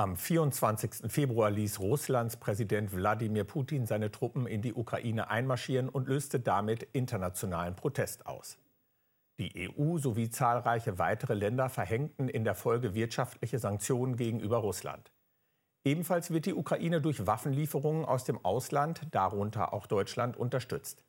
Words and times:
Am 0.00 0.16
24. 0.16 1.12
Februar 1.12 1.50
ließ 1.50 1.78
Russlands 1.78 2.38
Präsident 2.38 2.94
Wladimir 2.94 3.44
Putin 3.44 3.84
seine 3.84 4.10
Truppen 4.10 4.46
in 4.46 4.62
die 4.62 4.72
Ukraine 4.72 5.28
einmarschieren 5.28 5.90
und 5.90 6.08
löste 6.08 6.40
damit 6.40 6.84
internationalen 6.94 7.76
Protest 7.76 8.24
aus. 8.24 8.56
Die 9.38 9.68
EU 9.68 9.98
sowie 9.98 10.30
zahlreiche 10.30 10.98
weitere 10.98 11.34
Länder 11.34 11.68
verhängten 11.68 12.30
in 12.30 12.44
der 12.44 12.54
Folge 12.54 12.94
wirtschaftliche 12.94 13.58
Sanktionen 13.58 14.16
gegenüber 14.16 14.56
Russland. 14.56 15.12
Ebenfalls 15.84 16.30
wird 16.30 16.46
die 16.46 16.54
Ukraine 16.54 17.02
durch 17.02 17.26
Waffenlieferungen 17.26 18.06
aus 18.06 18.24
dem 18.24 18.42
Ausland, 18.42 19.02
darunter 19.10 19.74
auch 19.74 19.86
Deutschland, 19.86 20.34
unterstützt. 20.38 21.04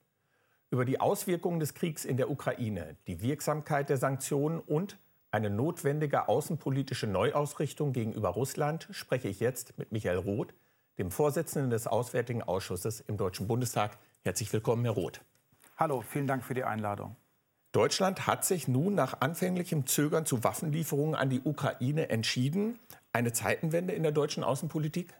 Über 0.70 0.84
die 0.84 1.00
Auswirkungen 1.00 1.62
des 1.62 1.76
Kriegs 1.76 2.04
in 2.04 2.18
der 2.18 2.30
Ukraine, 2.30 2.98
die 3.08 3.22
Wirksamkeit 3.22 3.88
der 3.88 3.96
Sanktionen 3.96 4.60
und 4.60 4.98
eine 5.32 5.50
notwendige 5.50 6.28
außenpolitische 6.28 7.08
Neuausrichtung 7.08 7.94
gegenüber 7.94 8.30
Russland 8.30 8.88
spreche 8.92 9.30
ich 9.30 9.40
jetzt 9.40 9.78
mit 9.78 9.92
Michael 9.94 10.18
Roth, 10.18 10.54
dem 10.98 11.10
Vorsitzenden 11.10 11.70
des 11.70 11.88
Auswärtigen 11.88 12.44
Ausschusses 12.44 13.00
im 13.00 13.16
Deutschen 13.16 13.48
Bundestag. 13.48 13.98
Herzlich 14.24 14.52
willkommen, 14.52 14.84
Herr 14.84 14.94
Roth. 14.94 15.22
Hallo, 15.78 16.02
vielen 16.02 16.28
Dank 16.28 16.44
für 16.44 16.54
die 16.54 16.66
Einladung. 16.66 17.16
Deutschland 17.72 18.28
hat 18.28 18.44
sich 18.44 18.68
nun 18.68 18.94
nach 18.94 19.22
anfänglichem 19.22 19.88
Zögern 19.88 20.26
zu 20.26 20.44
Waffenlieferungen 20.44 21.16
an 21.16 21.30
die 21.30 21.42
Ukraine 21.42 22.10
entschieden. 22.10 22.78
Eine 23.14 23.32
Zeitenwende 23.32 23.94
in 23.94 24.04
der 24.04 24.12
deutschen 24.12 24.44
Außenpolitik? 24.44 25.14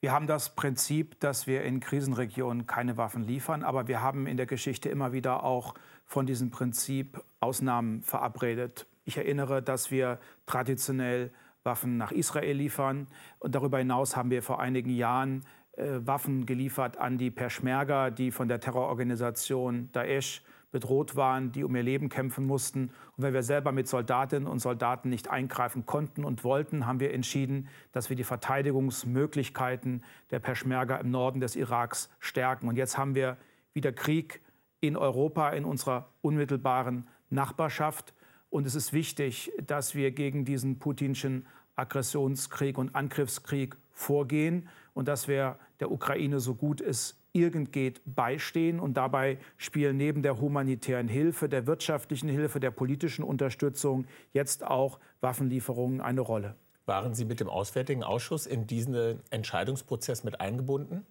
Wir 0.00 0.12
haben 0.12 0.26
das 0.26 0.54
Prinzip, 0.54 1.20
dass 1.20 1.46
wir 1.46 1.62
in 1.62 1.80
Krisenregionen 1.80 2.66
keine 2.66 2.96
Waffen 2.96 3.22
liefern, 3.22 3.64
aber 3.64 3.86
wir 3.86 4.00
haben 4.00 4.26
in 4.26 4.38
der 4.38 4.46
Geschichte 4.46 4.88
immer 4.88 5.12
wieder 5.12 5.44
auch 5.44 5.74
von 6.06 6.24
diesem 6.24 6.50
Prinzip 6.50 7.22
Ausnahmen 7.40 8.02
verabredet. 8.02 8.86
Ich 9.10 9.16
erinnere, 9.16 9.60
dass 9.60 9.90
wir 9.90 10.20
traditionell 10.46 11.32
Waffen 11.64 11.96
nach 11.96 12.12
Israel 12.12 12.56
liefern. 12.56 13.08
Und 13.40 13.56
darüber 13.56 13.78
hinaus 13.78 14.14
haben 14.14 14.30
wir 14.30 14.40
vor 14.40 14.60
einigen 14.60 14.90
Jahren 14.90 15.44
äh, 15.72 15.98
Waffen 16.04 16.46
geliefert 16.46 16.96
an 16.96 17.18
die 17.18 17.32
Peschmerga, 17.32 18.10
die 18.10 18.30
von 18.30 18.46
der 18.46 18.60
Terrororganisation 18.60 19.90
Daesh 19.90 20.44
bedroht 20.70 21.16
waren, 21.16 21.50
die 21.50 21.64
um 21.64 21.74
ihr 21.74 21.82
Leben 21.82 22.08
kämpfen 22.08 22.46
mussten. 22.46 22.92
Und 23.16 23.24
wenn 23.24 23.34
wir 23.34 23.42
selber 23.42 23.72
mit 23.72 23.88
Soldatinnen 23.88 24.46
und 24.46 24.60
Soldaten 24.60 25.08
nicht 25.08 25.28
eingreifen 25.28 25.86
konnten 25.86 26.24
und 26.24 26.44
wollten, 26.44 26.86
haben 26.86 27.00
wir 27.00 27.12
entschieden, 27.12 27.66
dass 27.90 28.10
wir 28.10 28.16
die 28.16 28.22
Verteidigungsmöglichkeiten 28.22 30.04
der 30.30 30.38
Peschmerga 30.38 30.98
im 30.98 31.10
Norden 31.10 31.40
des 31.40 31.56
Iraks 31.56 32.10
stärken. 32.20 32.68
Und 32.68 32.76
jetzt 32.76 32.96
haben 32.96 33.16
wir 33.16 33.38
wieder 33.72 33.90
Krieg 33.90 34.40
in 34.78 34.96
Europa, 34.96 35.50
in 35.50 35.64
unserer 35.64 36.10
unmittelbaren 36.22 37.08
Nachbarschaft. 37.28 38.14
Und 38.50 38.66
es 38.66 38.74
ist 38.74 38.92
wichtig, 38.92 39.52
dass 39.66 39.94
wir 39.94 40.10
gegen 40.10 40.44
diesen 40.44 40.78
putinschen 40.78 41.46
Aggressionskrieg 41.76 42.76
und 42.76 42.94
Angriffskrieg 42.94 43.76
vorgehen 43.90 44.68
und 44.92 45.08
dass 45.08 45.28
wir 45.28 45.58
der 45.78 45.90
Ukraine 45.90 46.40
so 46.40 46.54
gut 46.54 46.80
es 46.80 47.16
irgend 47.32 47.72
geht 47.72 48.02
beistehen. 48.04 48.80
Und 48.80 48.96
dabei 48.96 49.38
spielen 49.56 49.96
neben 49.96 50.22
der 50.22 50.40
humanitären 50.40 51.08
Hilfe, 51.08 51.48
der 51.48 51.66
wirtschaftlichen 51.66 52.28
Hilfe, 52.28 52.60
der 52.60 52.70
politischen 52.72 53.22
Unterstützung 53.22 54.06
jetzt 54.32 54.64
auch 54.66 54.98
Waffenlieferungen 55.20 56.00
eine 56.00 56.20
Rolle. 56.20 56.56
Waren 56.86 57.14
Sie 57.14 57.24
mit 57.24 57.40
dem 57.40 57.48
Auswärtigen 57.48 58.02
Ausschuss 58.02 58.46
in 58.46 58.66
diesen 58.66 59.20
Entscheidungsprozess 59.30 60.24
mit 60.24 60.40
eingebunden? 60.40 61.06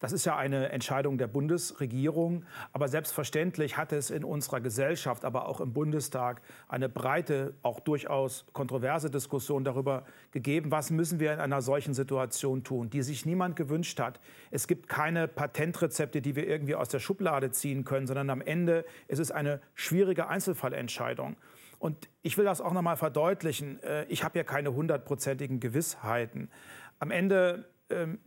Das 0.00 0.12
ist 0.12 0.24
ja 0.24 0.36
eine 0.36 0.70
Entscheidung 0.70 1.18
der 1.18 1.26
Bundesregierung. 1.26 2.44
Aber 2.72 2.88
selbstverständlich 2.88 3.76
hat 3.76 3.92
es 3.92 4.10
in 4.10 4.24
unserer 4.24 4.60
Gesellschaft, 4.60 5.24
aber 5.24 5.48
auch 5.48 5.60
im 5.60 5.72
Bundestag 5.72 6.42
eine 6.68 6.88
breite, 6.88 7.54
auch 7.62 7.80
durchaus 7.80 8.46
kontroverse 8.52 9.10
Diskussion 9.10 9.64
darüber 9.64 10.04
gegeben, 10.30 10.70
was 10.70 10.90
müssen 10.90 11.18
wir 11.18 11.32
in 11.32 11.40
einer 11.40 11.62
solchen 11.62 11.94
Situation 11.94 12.62
tun, 12.62 12.90
die 12.90 13.02
sich 13.02 13.26
niemand 13.26 13.56
gewünscht 13.56 13.98
hat. 13.98 14.20
Es 14.50 14.68
gibt 14.68 14.88
keine 14.88 15.26
Patentrezepte, 15.26 16.22
die 16.22 16.36
wir 16.36 16.46
irgendwie 16.46 16.76
aus 16.76 16.88
der 16.88 17.00
Schublade 17.00 17.50
ziehen 17.50 17.84
können, 17.84 18.06
sondern 18.06 18.30
am 18.30 18.40
Ende 18.40 18.84
ist 19.08 19.18
es 19.18 19.30
eine 19.32 19.60
schwierige 19.74 20.28
Einzelfallentscheidung. 20.28 21.36
Und 21.78 22.08
ich 22.22 22.36
will 22.36 22.44
das 22.44 22.60
auch 22.60 22.72
noch 22.72 22.82
mal 22.82 22.96
verdeutlichen. 22.96 23.82
Äh, 23.82 24.04
ich 24.06 24.24
habe 24.24 24.38
ja 24.38 24.44
keine 24.44 24.74
hundertprozentigen 24.74 25.60
Gewissheiten. 25.60 26.50
Am 26.98 27.10
Ende 27.10 27.68
ähm, 27.90 28.18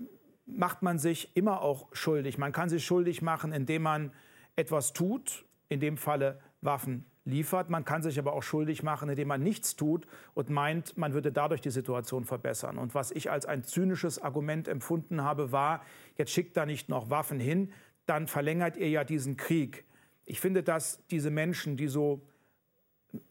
macht 0.45 0.81
man 0.81 0.99
sich 0.99 1.35
immer 1.35 1.61
auch 1.61 1.87
schuldig. 1.93 2.37
Man 2.37 2.51
kann 2.51 2.69
sich 2.69 2.85
schuldig 2.85 3.21
machen, 3.21 3.51
indem 3.53 3.83
man 3.83 4.11
etwas 4.55 4.93
tut, 4.93 5.45
in 5.69 5.79
dem 5.79 5.97
Falle 5.97 6.39
Waffen 6.61 7.05
liefert. 7.25 7.69
Man 7.69 7.85
kann 7.85 8.01
sich 8.01 8.17
aber 8.19 8.33
auch 8.33 8.43
schuldig 8.43 8.83
machen, 8.83 9.09
indem 9.09 9.27
man 9.27 9.41
nichts 9.41 9.75
tut 9.75 10.07
und 10.33 10.49
meint, 10.49 10.97
man 10.97 11.13
würde 11.13 11.31
dadurch 11.31 11.61
die 11.61 11.69
Situation 11.69 12.25
verbessern. 12.25 12.77
Und 12.77 12.95
was 12.95 13.11
ich 13.11 13.29
als 13.29 13.45
ein 13.45 13.63
zynisches 13.63 14.19
Argument 14.19 14.67
empfunden 14.67 15.23
habe, 15.23 15.51
war, 15.51 15.83
jetzt 16.17 16.31
schickt 16.31 16.57
da 16.57 16.65
nicht 16.65 16.89
noch 16.89 17.09
Waffen 17.09 17.39
hin, 17.39 17.71
dann 18.05 18.27
verlängert 18.27 18.77
ihr 18.77 18.89
ja 18.89 19.03
diesen 19.03 19.37
Krieg. 19.37 19.85
Ich 20.25 20.39
finde, 20.39 20.63
dass 20.63 21.05
diese 21.07 21.29
Menschen, 21.29 21.77
die 21.77 21.87
so 21.87 22.21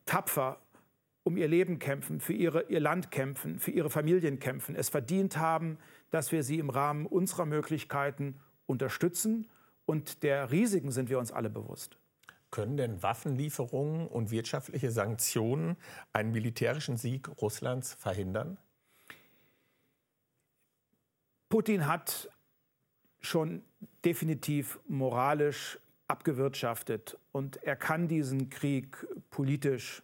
tapfer 0.06 0.60
um 1.22 1.36
ihr 1.36 1.48
Leben 1.48 1.78
kämpfen, 1.78 2.20
für 2.20 2.32
ihre, 2.32 2.62
ihr 2.68 2.80
Land 2.80 3.10
kämpfen, 3.10 3.58
für 3.58 3.70
ihre 3.70 3.90
Familien 3.90 4.38
kämpfen, 4.38 4.74
es 4.74 4.88
verdient 4.88 5.36
haben, 5.36 5.78
dass 6.10 6.32
wir 6.32 6.42
sie 6.42 6.58
im 6.58 6.70
Rahmen 6.70 7.06
unserer 7.06 7.46
Möglichkeiten 7.46 8.40
unterstützen. 8.66 9.48
Und 9.86 10.22
der 10.22 10.50
Risiken 10.50 10.92
sind 10.92 11.08
wir 11.08 11.18
uns 11.18 11.32
alle 11.32 11.50
bewusst. 11.50 11.98
Können 12.50 12.76
denn 12.76 13.02
Waffenlieferungen 13.02 14.08
und 14.08 14.30
wirtschaftliche 14.30 14.90
Sanktionen 14.90 15.76
einen 16.12 16.32
militärischen 16.32 16.96
Sieg 16.96 17.28
Russlands 17.40 17.94
verhindern? 17.94 18.58
Putin 21.48 21.86
hat 21.86 22.28
schon 23.20 23.62
definitiv 24.04 24.80
moralisch 24.88 25.78
abgewirtschaftet 26.06 27.18
und 27.32 27.62
er 27.62 27.76
kann 27.76 28.08
diesen 28.08 28.50
Krieg 28.50 29.06
politisch, 29.30 30.02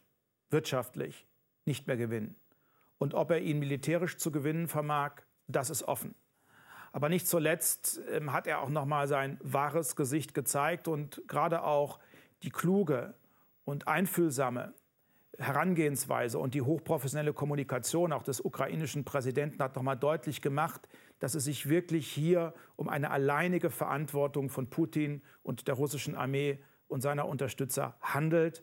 wirtschaftlich 0.50 1.26
nicht 1.64 1.86
mehr 1.86 1.96
gewinnen. 1.96 2.36
Und 2.98 3.14
ob 3.14 3.30
er 3.30 3.40
ihn 3.40 3.58
militärisch 3.58 4.16
zu 4.16 4.30
gewinnen 4.30 4.68
vermag, 4.68 5.22
das 5.48 5.70
ist 5.70 5.82
offen. 5.84 6.14
Aber 6.92 7.08
nicht 7.08 7.28
zuletzt 7.28 8.00
ähm, 8.10 8.32
hat 8.32 8.46
er 8.46 8.60
auch 8.62 8.70
noch 8.70 8.86
mal 8.86 9.06
sein 9.06 9.38
wahres 9.42 9.96
Gesicht 9.96 10.34
gezeigt 10.34 10.88
und 10.88 11.22
gerade 11.28 11.62
auch 11.62 11.98
die 12.42 12.50
kluge 12.50 13.14
und 13.64 13.88
einfühlsame 13.88 14.72
Herangehensweise 15.38 16.38
und 16.38 16.54
die 16.54 16.62
hochprofessionelle 16.62 17.34
Kommunikation 17.34 18.12
auch 18.12 18.22
des 18.22 18.40
ukrainischen 18.40 19.04
Präsidenten 19.04 19.62
hat 19.62 19.76
noch 19.76 19.82
mal 19.82 19.94
deutlich 19.94 20.40
gemacht, 20.40 20.88
dass 21.18 21.34
es 21.34 21.44
sich 21.44 21.68
wirklich 21.68 22.08
hier 22.08 22.54
um 22.76 22.88
eine 22.88 23.10
alleinige 23.10 23.70
Verantwortung 23.70 24.48
von 24.48 24.70
Putin 24.70 25.22
und 25.42 25.68
der 25.68 25.74
russischen 25.74 26.14
Armee 26.14 26.58
und 26.88 27.02
seiner 27.02 27.28
Unterstützer 27.28 27.96
handelt. 28.00 28.62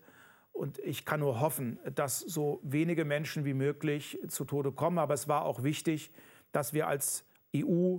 Und 0.52 0.80
ich 0.80 1.06
kann 1.06 1.20
nur 1.20 1.40
hoffen, 1.40 1.80
dass 1.94 2.20
so 2.20 2.60
wenige 2.64 3.06
Menschen 3.06 3.46
wie 3.46 3.54
möglich 3.54 4.20
zu 4.28 4.46
Tode 4.46 4.72
kommen. 4.72 4.98
Aber 4.98 5.14
es 5.14 5.28
war 5.28 5.46
auch 5.46 5.64
wichtig, 5.64 6.12
dass 6.54 6.72
wir 6.72 6.88
als 6.88 7.26
EU, 7.56 7.98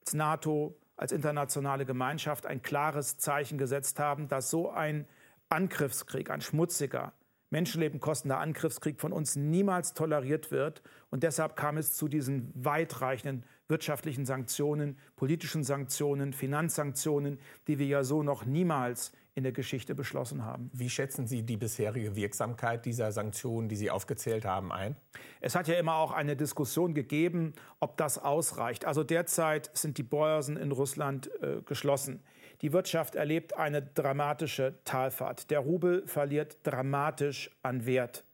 als 0.00 0.12
NATO, 0.12 0.76
als 0.96 1.10
internationale 1.10 1.86
Gemeinschaft 1.86 2.44
ein 2.44 2.60
klares 2.60 3.16
Zeichen 3.16 3.56
gesetzt 3.56 3.98
haben, 3.98 4.28
dass 4.28 4.50
so 4.50 4.70
ein 4.70 5.06
Angriffskrieg, 5.48 6.30
ein 6.30 6.42
schmutziger, 6.42 7.14
Menschenleben 7.50 8.00
kostender 8.00 8.38
Angriffskrieg 8.38 9.00
von 9.00 9.12
uns 9.12 9.36
niemals 9.36 9.94
toleriert 9.94 10.50
wird. 10.50 10.82
Und 11.10 11.22
deshalb 11.22 11.54
kam 11.54 11.76
es 11.76 11.92
zu 11.94 12.08
diesen 12.08 12.50
weitreichenden 12.54 13.44
wirtschaftlichen 13.68 14.26
Sanktionen, 14.26 14.98
politischen 15.14 15.62
Sanktionen, 15.62 16.32
Finanzsanktionen, 16.32 17.38
die 17.68 17.78
wir 17.78 17.86
ja 17.86 18.02
so 18.02 18.24
noch 18.24 18.44
niemals 18.44 19.12
in 19.36 19.42
der 19.42 19.52
Geschichte 19.52 19.94
beschlossen 19.94 20.44
haben. 20.44 20.70
Wie 20.72 20.88
schätzen 20.88 21.26
Sie 21.26 21.42
die 21.42 21.56
bisherige 21.56 22.14
Wirksamkeit 22.14 22.84
dieser 22.84 23.10
Sanktionen, 23.10 23.68
die 23.68 23.76
Sie 23.76 23.90
aufgezählt 23.90 24.44
haben, 24.44 24.70
ein? 24.70 24.96
Es 25.40 25.56
hat 25.56 25.66
ja 25.66 25.74
immer 25.74 25.96
auch 25.96 26.12
eine 26.12 26.36
Diskussion 26.36 26.94
gegeben, 26.94 27.52
ob 27.80 27.96
das 27.96 28.18
ausreicht. 28.18 28.84
Also 28.84 29.02
derzeit 29.02 29.70
sind 29.76 29.98
die 29.98 30.04
Börsen 30.04 30.56
in 30.56 30.70
Russland 30.70 31.30
äh, 31.42 31.62
geschlossen. 31.64 32.22
Die 32.62 32.72
Wirtschaft 32.72 33.16
erlebt 33.16 33.56
eine 33.56 33.82
dramatische 33.82 34.74
Talfahrt. 34.84 35.50
Der 35.50 35.58
Rubel 35.58 36.06
verliert 36.06 36.58
dramatisch 36.62 37.50
an 37.62 37.86
Wert. 37.86 38.24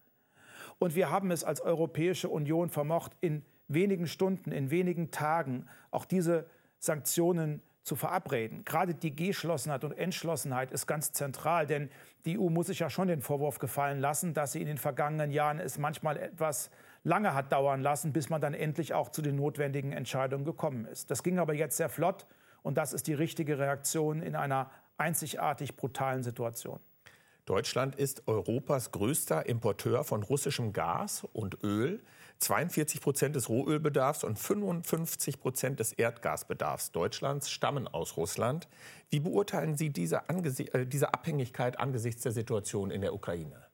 Und 0.79 0.95
wir 0.95 1.11
haben 1.11 1.31
es 1.31 1.45
als 1.45 1.63
Europäische 1.63 2.29
Union 2.29 2.69
vermocht, 2.69 3.13
in 3.21 3.43
wenigen 3.69 4.07
Stunden, 4.07 4.53
in 4.53 4.71
wenigen 4.71 5.11
Tagen 5.11 5.67
auch 5.91 6.05
diese 6.05 6.47
Sanktionen 6.79 7.63
zu 7.83 7.97
verabreden. 7.97 8.65
Gerade 8.65 8.95
die 8.95 9.15
Geschlossenheit 9.15 9.85
und 9.85 9.93
Entschlossenheit 9.93 10.71
ist 10.71 10.87
ganz 10.87 11.13
zentral, 11.13 11.67
denn 11.67 11.91
die 12.25 12.39
EU 12.39 12.51
muss 12.51 12.67
sich 12.67 12.81
ja 12.81 12.91
schon 12.91 13.09
den 13.09 13.23
Vorwurf 13.23 13.59
gefallen 13.59 14.01
lassen, 14.01 14.35
dass 14.35 14.53
sie 14.53 14.61
in 14.61 14.67
den 14.67 14.79
vergangenen 14.79 15.31
Jahren 15.31 15.59
es 15.59 15.79
manchmal 15.79 16.17
etwas 16.19 16.71
lange 17.03 17.35
hat 17.35 17.53
dauern 17.53 17.81
lassen, 17.81 18.13
bis 18.13 18.29
man 18.29 18.41
dann 18.41 18.55
endlich 18.55 18.93
auch 18.93 19.09
zu 19.09 19.23
den 19.23 19.37
notwendigen 19.37 19.93
Entscheidungen 19.93 20.45
gekommen 20.45 20.85
ist. 20.85 21.11
Das 21.11 21.23
ging 21.23 21.39
aber 21.39 21.55
jetzt 21.55 21.77
sehr 21.77 21.89
flott 21.89 22.27
und 22.63 22.77
das 22.77 22.93
ist 22.93 23.07
die 23.07 23.15
richtige 23.15 23.59
Reaktion 23.59 24.23
in 24.23 24.37
einer 24.37 24.71
einzigartig 24.99 25.77
brutalen 25.77 26.23
Situation. 26.23 26.81
Deutschland 27.47 27.97
ist 27.97 28.29
Europas 28.29 28.93
größter 28.93 29.47
Importeur 29.47 30.05
von 30.05 30.23
russischem 30.23 30.73
Gas 30.73 31.27
und 31.33 31.65
Öl. 31.65 32.01
42 32.41 33.03
Prozent 33.03 33.37
des 33.37 33.49
Rohölbedarfs 33.49 34.25
und 34.25 34.39
55 34.39 35.41
Prozent 35.41 35.79
des 35.79 35.93
Erdgasbedarfs 35.93 36.91
Deutschlands 36.91 37.51
stammen 37.51 37.87
aus 37.87 38.17
Russland. 38.17 38.69
Wie 39.11 39.21
beurteilen 39.21 39.77
Sie 39.77 39.91
diese, 39.91 40.23
äh, 40.29 40.87
diese 40.87 41.13
Abhängigkeit 41.13 41.79
angesichts 41.79 42.23
der 42.23 42.33
Situation 42.33 42.91
in 42.91 43.03
der 43.03 43.15
Ukraine? 43.15 43.67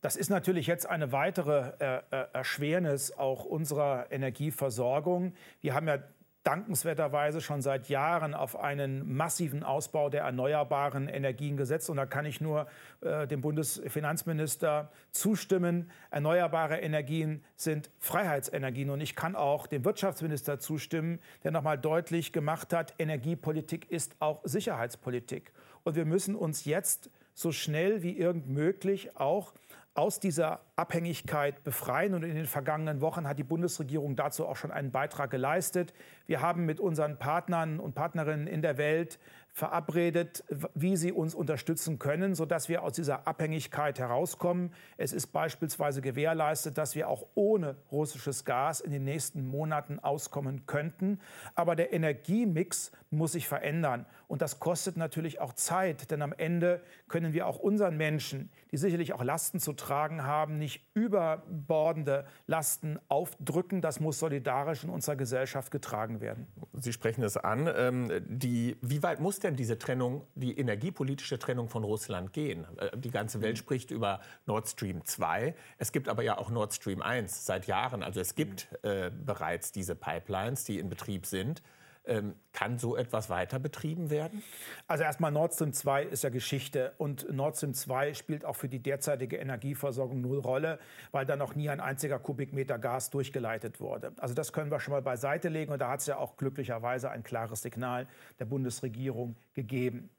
Das 0.00 0.16
ist 0.16 0.30
natürlich 0.30 0.66
jetzt 0.66 0.88
eine 0.88 1.12
weitere 1.12 1.72
äh, 1.78 2.02
äh 2.10 2.26
Erschwernis 2.32 3.12
auch 3.12 3.44
unserer 3.44 4.10
Energieversorgung. 4.10 5.34
Wir 5.60 5.74
haben 5.74 5.86
ja 5.86 5.98
dankenswerterweise 6.44 7.40
schon 7.40 7.62
seit 7.62 7.88
Jahren 7.88 8.34
auf 8.34 8.58
einen 8.58 9.14
massiven 9.14 9.62
Ausbau 9.62 10.10
der 10.10 10.22
erneuerbaren 10.22 11.08
Energien 11.08 11.56
gesetzt. 11.56 11.88
Und 11.88 11.96
da 11.96 12.06
kann 12.06 12.26
ich 12.26 12.40
nur 12.40 12.66
äh, 13.00 13.26
dem 13.26 13.40
Bundesfinanzminister 13.40 14.90
zustimmen. 15.12 15.90
Erneuerbare 16.10 16.78
Energien 16.78 17.44
sind 17.56 17.90
Freiheitsenergien. 17.98 18.90
Und 18.90 19.00
ich 19.00 19.14
kann 19.14 19.36
auch 19.36 19.66
dem 19.66 19.84
Wirtschaftsminister 19.84 20.58
zustimmen, 20.58 21.20
der 21.44 21.52
nochmal 21.52 21.78
deutlich 21.78 22.32
gemacht 22.32 22.72
hat, 22.72 22.94
Energiepolitik 22.98 23.90
ist 23.90 24.16
auch 24.18 24.40
Sicherheitspolitik. 24.44 25.52
Und 25.84 25.94
wir 25.94 26.04
müssen 26.04 26.34
uns 26.34 26.64
jetzt 26.64 27.10
so 27.34 27.52
schnell 27.52 28.02
wie 28.02 28.16
irgend 28.16 28.48
möglich 28.48 29.16
auch 29.16 29.54
aus 29.94 30.20
dieser 30.20 30.60
Abhängigkeit 30.76 31.64
befreien. 31.64 32.14
Und 32.14 32.22
in 32.22 32.34
den 32.34 32.46
vergangenen 32.46 33.00
Wochen 33.00 33.28
hat 33.28 33.38
die 33.38 33.44
Bundesregierung 33.44 34.16
dazu 34.16 34.46
auch 34.46 34.56
schon 34.56 34.70
einen 34.70 34.90
Beitrag 34.90 35.30
geleistet. 35.30 35.92
Wir 36.26 36.40
haben 36.40 36.64
mit 36.64 36.80
unseren 36.80 37.18
Partnern 37.18 37.78
und 37.78 37.94
Partnerinnen 37.94 38.46
in 38.46 38.62
der 38.62 38.78
Welt 38.78 39.18
verabredet, 39.52 40.44
wie 40.74 40.96
sie 40.96 41.12
uns 41.12 41.34
unterstützen 41.34 41.98
können, 41.98 42.34
sodass 42.34 42.70
wir 42.70 42.82
aus 42.82 42.94
dieser 42.94 43.26
Abhängigkeit 43.26 43.98
herauskommen. 43.98 44.72
Es 44.96 45.12
ist 45.12 45.26
beispielsweise 45.28 46.00
gewährleistet, 46.00 46.78
dass 46.78 46.94
wir 46.94 47.08
auch 47.08 47.26
ohne 47.34 47.76
russisches 47.90 48.46
Gas 48.46 48.80
in 48.80 48.90
den 48.90 49.04
nächsten 49.04 49.46
Monaten 49.46 49.98
auskommen 49.98 50.64
könnten. 50.64 51.20
Aber 51.54 51.76
der 51.76 51.92
Energiemix 51.92 52.92
muss 53.10 53.32
sich 53.32 53.46
verändern. 53.46 54.06
Und 54.26 54.40
das 54.40 54.58
kostet 54.58 54.96
natürlich 54.96 55.40
auch 55.40 55.52
Zeit, 55.52 56.10
denn 56.10 56.22
am 56.22 56.32
Ende 56.32 56.80
können 57.08 57.34
wir 57.34 57.46
auch 57.46 57.58
unseren 57.58 57.98
Menschen, 57.98 58.50
die 58.70 58.78
sicherlich 58.78 59.12
auch 59.12 59.22
Lasten 59.22 59.60
zu 59.60 59.74
tragen 59.74 60.24
haben, 60.24 60.58
nicht 60.58 60.88
überbordende 60.94 62.24
Lasten 62.46 62.98
aufdrücken. 63.08 63.82
Das 63.82 64.00
muss 64.00 64.18
solidarisch 64.18 64.84
in 64.84 64.88
unserer 64.88 65.16
Gesellschaft 65.16 65.70
getragen 65.70 66.22
werden. 66.22 66.46
Sie 66.72 66.94
sprechen 66.94 67.22
es 67.22 67.36
an. 67.36 67.68
Ähm, 67.76 68.10
die, 68.26 68.78
wie 68.80 69.02
weit 69.02 69.20
muss 69.20 69.41
denn 69.44 69.56
diese 69.56 69.78
Trennung, 69.78 70.26
die 70.34 70.58
energiepolitische 70.58 71.38
Trennung 71.38 71.68
von 71.68 71.84
Russland 71.84 72.32
gehen? 72.32 72.66
Äh, 72.78 72.96
die 72.96 73.10
ganze 73.10 73.40
Welt 73.40 73.58
spricht 73.58 73.90
über 73.90 74.20
Nord 74.46 74.68
Stream 74.68 75.04
2. 75.04 75.54
Es 75.78 75.92
gibt 75.92 76.08
aber 76.08 76.22
ja 76.22 76.38
auch 76.38 76.50
Nord 76.50 76.72
Stream 76.72 77.02
1 77.02 77.46
seit 77.46 77.66
Jahren. 77.66 78.02
Also 78.02 78.20
es 78.20 78.34
gibt 78.34 78.68
äh, 78.82 79.10
bereits 79.10 79.72
diese 79.72 79.94
Pipelines, 79.94 80.64
die 80.64 80.78
in 80.78 80.88
Betrieb 80.88 81.26
sind. 81.26 81.62
Ähm, 82.04 82.34
kann 82.52 82.78
so 82.78 82.96
etwas 82.96 83.30
weiter 83.30 83.60
betrieben 83.60 84.10
werden? 84.10 84.42
Also 84.88 85.04
erstmal 85.04 85.30
Nord 85.30 85.54
Stream 85.54 85.72
2 85.72 86.02
ist 86.02 86.24
ja 86.24 86.30
Geschichte 86.30 86.94
und 86.98 87.32
Nord 87.32 87.56
Stream 87.56 87.74
2 87.74 88.14
spielt 88.14 88.44
auch 88.44 88.56
für 88.56 88.68
die 88.68 88.80
derzeitige 88.80 89.36
Energieversorgung 89.36 90.20
null 90.20 90.40
Rolle, 90.40 90.80
weil 91.12 91.26
da 91.26 91.36
noch 91.36 91.54
nie 91.54 91.70
ein 91.70 91.78
einziger 91.80 92.18
Kubikmeter 92.18 92.80
Gas 92.80 93.10
durchgeleitet 93.10 93.80
wurde. 93.80 94.12
Also 94.18 94.34
das 94.34 94.52
können 94.52 94.72
wir 94.72 94.80
schon 94.80 94.92
mal 94.92 95.02
beiseite 95.02 95.48
legen 95.48 95.72
und 95.72 95.78
da 95.78 95.90
hat 95.90 96.00
es 96.00 96.06
ja 96.06 96.16
auch 96.16 96.36
glücklicherweise 96.36 97.08
ein 97.08 97.22
klares 97.22 97.62
Signal 97.62 98.08
der 98.40 98.46
Bundesregierung 98.46 99.36
gegeben. 99.54 100.10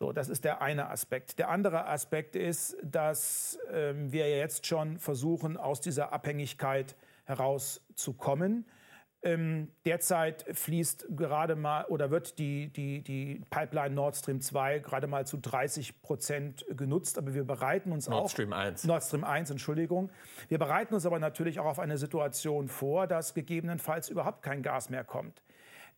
So, 0.00 0.12
das 0.12 0.30
ist 0.30 0.44
der 0.44 0.62
eine 0.62 0.88
Aspekt. 0.88 1.38
Der 1.38 1.50
andere 1.50 1.86
Aspekt 1.86 2.34
ist, 2.34 2.76
dass 2.82 3.58
ähm, 3.70 4.10
wir 4.10 4.30
jetzt 4.30 4.66
schon 4.66 4.98
versuchen, 4.98 5.58
aus 5.58 5.82
dieser 5.82 6.12
Abhängigkeit 6.12 6.96
herauszukommen. 7.24 8.64
Ähm, 9.22 9.68
derzeit 9.84 10.46
fließt 10.50 11.08
gerade 11.10 11.54
mal 11.54 11.84
oder 11.86 12.10
wird 12.10 12.38
die, 12.38 12.72
die, 12.72 13.02
die 13.02 13.42
Pipeline 13.50 13.94
Nord 13.94 14.16
Stream 14.16 14.40
2 14.40 14.78
gerade 14.78 15.06
mal 15.06 15.26
zu 15.26 15.36
30 15.36 16.00
Prozent 16.00 16.64
genutzt. 16.70 17.18
Aber 17.18 17.34
wir 17.34 17.44
bereiten 17.44 17.92
uns 17.92 18.08
Nord 18.08 18.24
auch. 18.24 18.30
Stream 18.30 18.54
1. 18.54 18.84
Nord 18.84 19.02
Stream 19.02 19.24
1, 19.24 19.50
Entschuldigung. 19.50 20.10
Wir 20.48 20.58
bereiten 20.58 20.94
uns 20.94 21.04
aber 21.04 21.18
natürlich 21.18 21.60
auch 21.60 21.66
auf 21.66 21.78
eine 21.78 21.98
Situation 21.98 22.68
vor, 22.68 23.06
dass 23.06 23.34
gegebenenfalls 23.34 24.08
überhaupt 24.08 24.42
kein 24.42 24.62
Gas 24.62 24.88
mehr 24.88 25.04
kommt. 25.04 25.42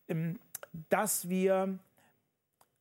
Ähm, 0.09 0.41
dass 0.89 1.29
wir 1.29 1.79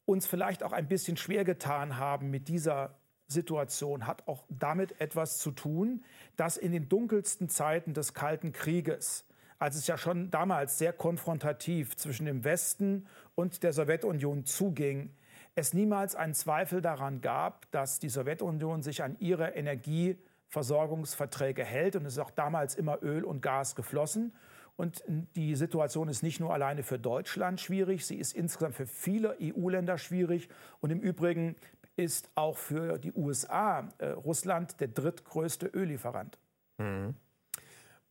uns 0.05 0.25
vielleicht 0.25 0.63
auch 0.63 0.71
ein 0.71 0.87
bisschen 0.87 1.17
schwer 1.17 1.43
getan 1.43 1.97
haben 1.97 2.31
mit 2.31 2.47
dieser 2.47 2.95
Situation, 3.27 4.07
hat 4.07 4.27
auch 4.27 4.43
damit 4.49 4.99
etwas 4.99 5.37
zu 5.37 5.51
tun, 5.51 6.03
dass 6.35 6.57
in 6.57 6.71
den 6.71 6.89
dunkelsten 6.89 7.47
Zeiten 7.47 7.93
des 7.93 8.13
Kalten 8.13 8.51
Krieges 8.51 9.25
als 9.61 9.75
es 9.75 9.85
ja 9.85 9.95
schon 9.95 10.31
damals 10.31 10.79
sehr 10.79 10.91
konfrontativ 10.91 11.95
zwischen 11.95 12.25
dem 12.25 12.43
Westen 12.43 13.05
und 13.35 13.61
der 13.61 13.73
Sowjetunion 13.73 14.43
zuging, 14.43 15.11
es 15.53 15.75
niemals 15.75 16.15
einen 16.15 16.33
Zweifel 16.33 16.81
daran 16.81 17.21
gab, 17.21 17.71
dass 17.71 17.99
die 17.99 18.09
Sowjetunion 18.09 18.81
sich 18.81 19.03
an 19.03 19.17
ihre 19.19 19.49
Energieversorgungsverträge 19.49 21.63
hält. 21.63 21.95
Und 21.95 22.07
es 22.07 22.13
ist 22.13 22.19
auch 22.19 22.31
damals 22.31 22.73
immer 22.73 23.03
Öl 23.03 23.23
und 23.23 23.43
Gas 23.43 23.75
geflossen. 23.75 24.33
Und 24.77 25.03
die 25.07 25.55
Situation 25.55 26.09
ist 26.09 26.23
nicht 26.23 26.39
nur 26.39 26.51
alleine 26.51 26.81
für 26.81 26.97
Deutschland 26.97 27.61
schwierig, 27.61 28.07
sie 28.07 28.15
ist 28.15 28.33
insgesamt 28.33 28.73
für 28.73 28.87
viele 28.87 29.37
EU-Länder 29.39 29.99
schwierig. 29.99 30.49
Und 30.79 30.89
im 30.89 31.01
Übrigen 31.01 31.55
ist 31.97 32.31
auch 32.33 32.57
für 32.57 32.97
die 32.97 33.13
USA 33.13 33.87
äh, 33.99 34.07
Russland 34.07 34.81
der 34.81 34.87
drittgrößte 34.87 35.67
Öllieferant. 35.67 36.39
Mhm. 36.79 37.13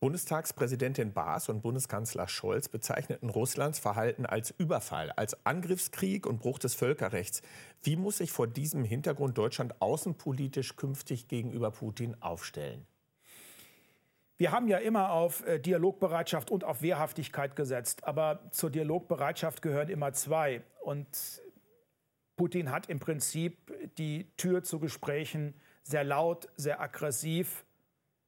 Bundestagspräsidentin 0.01 1.13
Baas 1.13 1.51
und 1.51 1.61
Bundeskanzler 1.61 2.27
Scholz 2.27 2.71
bezeichneten 2.71 3.29
Russlands 3.29 3.79
Verhalten 3.79 4.25
als 4.25 4.51
Überfall, 4.51 5.11
als 5.11 5.45
Angriffskrieg 5.45 6.27
und 6.27 6.41
Bruch 6.41 6.59
des 6.59 6.75
Völkerrechts. 6.75 7.43
Wie 7.83 7.97
muss 7.97 8.17
sich 8.17 8.33
vor 8.33 8.47
diesem 8.47 8.83
Hintergrund 8.83 9.37
Deutschland 9.37 9.81
außenpolitisch 9.83 10.77
künftig 10.77 11.29
gegenüber 11.29 11.71
Putin 11.71 12.17
aufstellen? 12.21 12.87
Wir 14.39 14.53
haben 14.53 14.69
ja 14.69 14.79
immer 14.79 15.13
auf 15.13 15.47
äh, 15.47 15.59
Dialogbereitschaft 15.59 16.51
und 16.51 16.65
auf 16.65 16.81
Wehrhaftigkeit 16.81 17.55
gesetzt. 17.55 18.05
Aber 18.05 18.41
zur 18.53 18.71
Dialogbereitschaft 18.71 19.61
gehören 19.61 19.91
immer 19.91 20.15
zwei. 20.15 20.63
Und 20.83 21.43
Putin 22.37 22.71
hat 22.71 22.89
im 22.89 23.01
Prinzip 23.01 23.71
die 23.99 24.35
Tür 24.39 24.63
zu 24.63 24.79
Gesprächen 24.79 25.53
sehr 25.83 26.05
laut, 26.05 26.49
sehr 26.57 26.81
aggressiv 26.81 27.67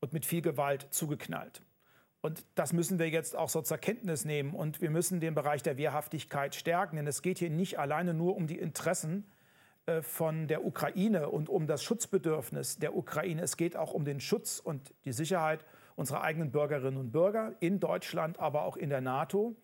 und 0.02 0.12
mit 0.12 0.26
viel 0.26 0.42
Gewalt 0.42 0.88
zugeknallt. 0.90 1.62
Und 2.22 2.44
das 2.54 2.72
müssen 2.72 2.98
wir 2.98 3.10
jetzt 3.10 3.36
auch 3.36 3.48
so 3.48 3.62
zur 3.62 3.78
Kenntnis 3.78 4.24
nehmen. 4.24 4.54
Und 4.54 4.80
wir 4.80 4.90
müssen 4.90 5.20
den 5.20 5.34
Bereich 5.34 5.62
der 5.62 5.76
Wehrhaftigkeit 5.76 6.54
stärken. 6.54 6.96
Denn 6.96 7.06
es 7.06 7.20
geht 7.20 7.38
hier 7.38 7.50
nicht 7.50 7.78
alleine 7.78 8.14
nur 8.14 8.36
um 8.36 8.46
die 8.46 8.58
Interessen 8.58 9.26
äh, 9.86 10.02
von 10.02 10.46
der 10.46 10.64
Ukraine 10.64 11.28
und 11.28 11.48
um 11.48 11.66
das 11.66 11.82
Schutzbedürfnis 11.82 12.78
der 12.78 12.96
Ukraine. 12.96 13.42
Es 13.42 13.56
geht 13.56 13.76
auch 13.76 13.92
um 13.92 14.04
den 14.04 14.20
Schutz 14.20 14.60
und 14.60 14.94
die 15.04 15.12
Sicherheit 15.12 15.64
unserer 15.96 16.22
eigenen 16.22 16.52
Bürgerinnen 16.52 16.96
und 16.96 17.10
Bürger 17.10 17.54
in 17.58 17.80
Deutschland, 17.80 18.38
aber 18.38 18.62
auch 18.62 18.76
in 18.76 18.88
der 18.88 19.00
NATO. 19.00 19.56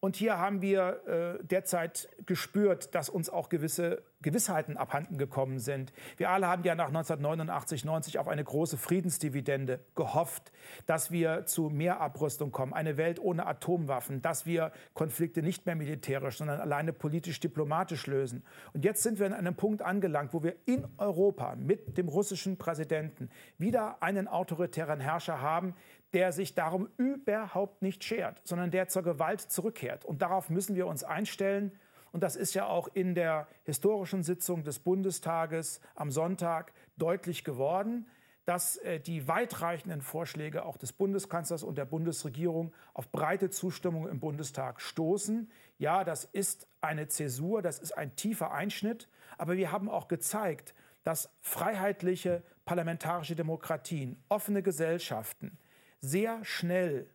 Und 0.00 0.16
hier 0.16 0.38
haben 0.38 0.62
wir 0.62 1.38
äh, 1.40 1.44
derzeit 1.44 2.08
gespürt, 2.24 2.94
dass 2.94 3.10
uns 3.10 3.28
auch 3.28 3.50
gewisse 3.50 4.02
Gewissheiten 4.22 4.76
abhanden 4.76 5.18
gekommen 5.18 5.58
sind. 5.58 5.92
Wir 6.16 6.30
alle 6.30 6.48
haben 6.48 6.64
ja 6.64 6.74
nach 6.74 6.88
1989, 6.88 7.84
90 7.84 8.18
auf 8.18 8.28
eine 8.28 8.42
große 8.42 8.78
Friedensdividende 8.78 9.80
gehofft, 9.94 10.50
dass 10.86 11.10
wir 11.10 11.46
zu 11.46 11.68
mehr 11.68 12.00
Abrüstung 12.00 12.50
kommen, 12.50 12.72
eine 12.72 12.96
Welt 12.96 13.20
ohne 13.20 13.46
Atomwaffen, 13.46 14.22
dass 14.22 14.46
wir 14.46 14.72
Konflikte 14.94 15.42
nicht 15.42 15.66
mehr 15.66 15.76
militärisch, 15.76 16.38
sondern 16.38 16.60
alleine 16.60 16.92
politisch-diplomatisch 16.92 18.06
lösen. 18.06 18.44
Und 18.72 18.84
jetzt 18.84 19.02
sind 19.02 19.18
wir 19.18 19.26
an 19.26 19.34
einem 19.34 19.56
Punkt 19.56 19.82
angelangt, 19.82 20.32
wo 20.32 20.42
wir 20.42 20.56
in 20.64 20.86
Europa 20.96 21.54
mit 21.56 21.98
dem 21.98 22.08
russischen 22.08 22.56
Präsidenten 22.56 23.28
wieder 23.58 24.02
einen 24.02 24.26
autoritären 24.26 25.00
Herrscher 25.00 25.40
haben, 25.40 25.74
der 26.14 26.32
sich 26.32 26.54
darum 26.54 26.88
überhaupt 26.96 27.82
nicht 27.82 28.04
schert, 28.04 28.40
sondern 28.44 28.70
der 28.70 28.88
zur 28.88 29.02
Gewalt 29.02 29.40
zurückkehrt. 29.40 30.04
Und 30.04 30.22
darauf 30.22 30.48
müssen 30.48 30.76
wir 30.76 30.86
uns 30.86 31.02
einstellen. 31.02 31.72
Und 32.14 32.20
das 32.20 32.36
ist 32.36 32.54
ja 32.54 32.66
auch 32.68 32.86
in 32.94 33.16
der 33.16 33.48
historischen 33.64 34.22
Sitzung 34.22 34.62
des 34.62 34.78
Bundestages 34.78 35.80
am 35.96 36.12
Sonntag 36.12 36.72
deutlich 36.96 37.42
geworden, 37.42 38.06
dass 38.44 38.76
äh, 38.76 39.00
die 39.00 39.26
weitreichenden 39.26 40.00
Vorschläge 40.00 40.64
auch 40.64 40.76
des 40.76 40.92
Bundeskanzlers 40.92 41.64
und 41.64 41.76
der 41.76 41.86
Bundesregierung 41.86 42.72
auf 42.92 43.10
breite 43.10 43.50
Zustimmung 43.50 44.06
im 44.06 44.20
Bundestag 44.20 44.80
stoßen. 44.80 45.50
Ja, 45.78 46.04
das 46.04 46.24
ist 46.24 46.68
eine 46.80 47.08
Zäsur, 47.08 47.62
das 47.62 47.80
ist 47.80 47.90
ein 47.90 48.14
tiefer 48.14 48.52
Einschnitt, 48.52 49.08
aber 49.36 49.56
wir 49.56 49.72
haben 49.72 49.88
auch 49.88 50.06
gezeigt, 50.06 50.72
dass 51.02 51.34
freiheitliche 51.40 52.44
parlamentarische 52.64 53.34
Demokratien, 53.34 54.22
offene 54.28 54.62
Gesellschaften 54.62 55.58
sehr 56.00 56.44
schnell 56.44 57.08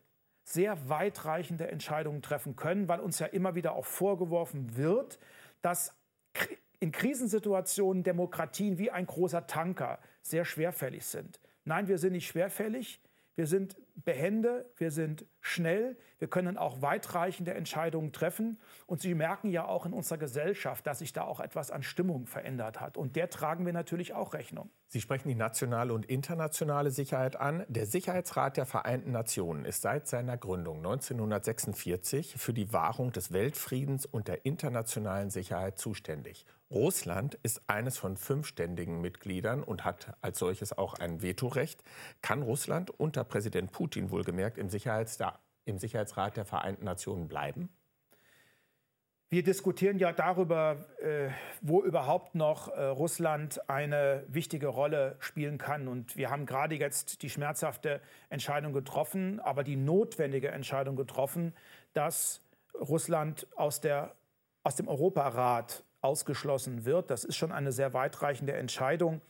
sehr 0.52 0.88
weitreichende 0.88 1.68
Entscheidungen 1.68 2.22
treffen 2.22 2.56
können, 2.56 2.88
weil 2.88 3.00
uns 3.00 3.18
ja 3.18 3.26
immer 3.26 3.54
wieder 3.54 3.72
auch 3.72 3.84
vorgeworfen 3.84 4.76
wird, 4.76 5.18
dass 5.62 5.94
in 6.80 6.92
Krisensituationen 6.92 8.02
Demokratien 8.02 8.78
wie 8.78 8.90
ein 8.90 9.06
großer 9.06 9.46
Tanker 9.46 10.00
sehr 10.22 10.44
schwerfällig 10.44 11.04
sind. 11.04 11.40
Nein, 11.64 11.88
wir 11.88 11.98
sind 11.98 12.12
nicht 12.12 12.26
schwerfällig. 12.26 13.00
Wir 13.36 13.46
sind 13.46 13.76
behende, 14.04 14.70
wir 14.76 14.90
sind 14.90 15.26
schnell, 15.40 15.96
wir 16.18 16.28
können 16.28 16.56
auch 16.56 16.82
weitreichende 16.82 17.54
Entscheidungen 17.54 18.12
treffen. 18.12 18.58
Und 18.86 19.00
Sie 19.00 19.14
merken 19.14 19.50
ja 19.50 19.66
auch 19.66 19.86
in 19.86 19.92
unserer 19.92 20.18
Gesellschaft, 20.18 20.86
dass 20.86 20.98
sich 21.00 21.12
da 21.12 21.22
auch 21.22 21.40
etwas 21.40 21.70
an 21.70 21.82
Stimmung 21.82 22.26
verändert 22.26 22.80
hat. 22.80 22.96
Und 22.96 23.16
der 23.16 23.30
tragen 23.30 23.64
wir 23.66 23.72
natürlich 23.72 24.14
auch 24.14 24.34
Rechnung. 24.34 24.70
Sie 24.88 25.00
sprechen 25.00 25.28
die 25.28 25.34
nationale 25.34 25.94
und 25.94 26.06
internationale 26.06 26.90
Sicherheit 26.90 27.36
an. 27.36 27.64
Der 27.68 27.86
Sicherheitsrat 27.86 28.56
der 28.56 28.66
Vereinten 28.66 29.12
Nationen 29.12 29.64
ist 29.64 29.82
seit 29.82 30.08
seiner 30.08 30.36
Gründung 30.36 30.78
1946 30.78 32.34
für 32.36 32.52
die 32.52 32.72
Wahrung 32.72 33.12
des 33.12 33.32
Weltfriedens 33.32 34.04
und 34.04 34.28
der 34.28 34.44
internationalen 34.44 35.30
Sicherheit 35.30 35.78
zuständig. 35.78 36.44
Russland 36.70 37.34
ist 37.42 37.62
eines 37.66 37.98
von 37.98 38.16
fünf 38.16 38.46
ständigen 38.46 39.00
Mitgliedern 39.00 39.64
und 39.64 39.84
hat 39.84 40.14
als 40.20 40.38
solches 40.38 40.76
auch 40.76 40.94
ein 40.94 41.20
Vetorecht. 41.20 41.82
Kann 42.22 42.42
Russland 42.42 42.90
unter 42.90 43.24
Präsident 43.24 43.72
Putin 43.72 43.89
wohlgemerkt 44.10 44.58
im, 44.58 44.68
im 45.64 45.78
Sicherheitsrat 45.78 46.36
der 46.36 46.44
Vereinten 46.44 46.84
Nationen 46.84 47.28
bleiben? 47.28 47.68
Wir 49.32 49.44
diskutieren 49.44 50.00
ja 50.00 50.12
darüber, 50.12 50.86
äh, 51.00 51.28
wo 51.60 51.84
überhaupt 51.84 52.34
noch 52.34 52.66
äh, 52.66 52.82
Russland 52.82 53.60
eine 53.70 54.24
wichtige 54.26 54.66
Rolle 54.66 55.14
spielen 55.20 55.56
kann. 55.56 55.86
Und 55.86 56.16
wir 56.16 56.30
haben 56.30 56.46
gerade 56.46 56.74
jetzt 56.74 57.22
die 57.22 57.30
schmerzhafte 57.30 58.00
Entscheidung 58.28 58.72
getroffen, 58.72 59.38
aber 59.38 59.62
die 59.62 59.76
notwendige 59.76 60.48
Entscheidung 60.48 60.96
getroffen, 60.96 61.54
dass 61.92 62.42
Russland 62.74 63.46
aus, 63.54 63.80
der, 63.80 64.16
aus 64.64 64.74
dem 64.74 64.88
Europarat 64.88 65.84
ausgeschlossen 66.00 66.84
wird. 66.84 67.08
Das 67.08 67.22
ist 67.22 67.36
schon 67.36 67.52
eine 67.52 67.70
sehr 67.70 67.92
weitreichende 67.92 68.54
Entscheidung. 68.54 69.20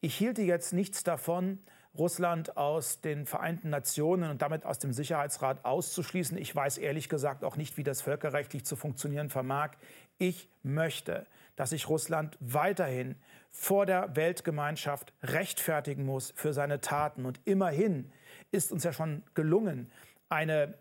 Ich 0.00 0.14
hielte 0.14 0.42
jetzt 0.42 0.72
nichts 0.72 1.02
davon, 1.02 1.58
Russland 1.96 2.56
aus 2.56 3.00
den 3.00 3.26
Vereinten 3.26 3.70
Nationen 3.70 4.30
und 4.30 4.42
damit 4.42 4.64
aus 4.64 4.78
dem 4.78 4.92
Sicherheitsrat 4.92 5.64
auszuschließen. 5.64 6.38
Ich 6.38 6.54
weiß 6.54 6.78
ehrlich 6.78 7.08
gesagt 7.08 7.44
auch 7.44 7.56
nicht, 7.56 7.76
wie 7.76 7.82
das 7.82 8.00
völkerrechtlich 8.00 8.64
zu 8.64 8.76
funktionieren 8.76 9.28
vermag. 9.28 9.72
Ich 10.18 10.48
möchte, 10.62 11.26
dass 11.56 11.70
sich 11.70 11.88
Russland 11.88 12.36
weiterhin 12.40 13.16
vor 13.50 13.86
der 13.86 14.14
Weltgemeinschaft 14.14 15.12
rechtfertigen 15.22 16.04
muss 16.04 16.32
für 16.36 16.52
seine 16.52 16.80
Taten. 16.80 17.26
Und 17.26 17.40
immerhin 17.44 18.12
ist 18.52 18.70
uns 18.70 18.84
ja 18.84 18.92
schon 18.92 19.24
gelungen, 19.34 19.90
eine, 20.28 20.74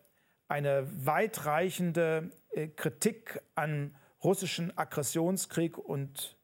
eine 0.48 0.88
weitreichende 1.06 2.30
äh, 2.52 2.68
Kritik 2.68 3.42
an 3.56 3.96
russischen 4.24 4.78
Aggressionskrieg 4.78 5.78
und 5.78 6.38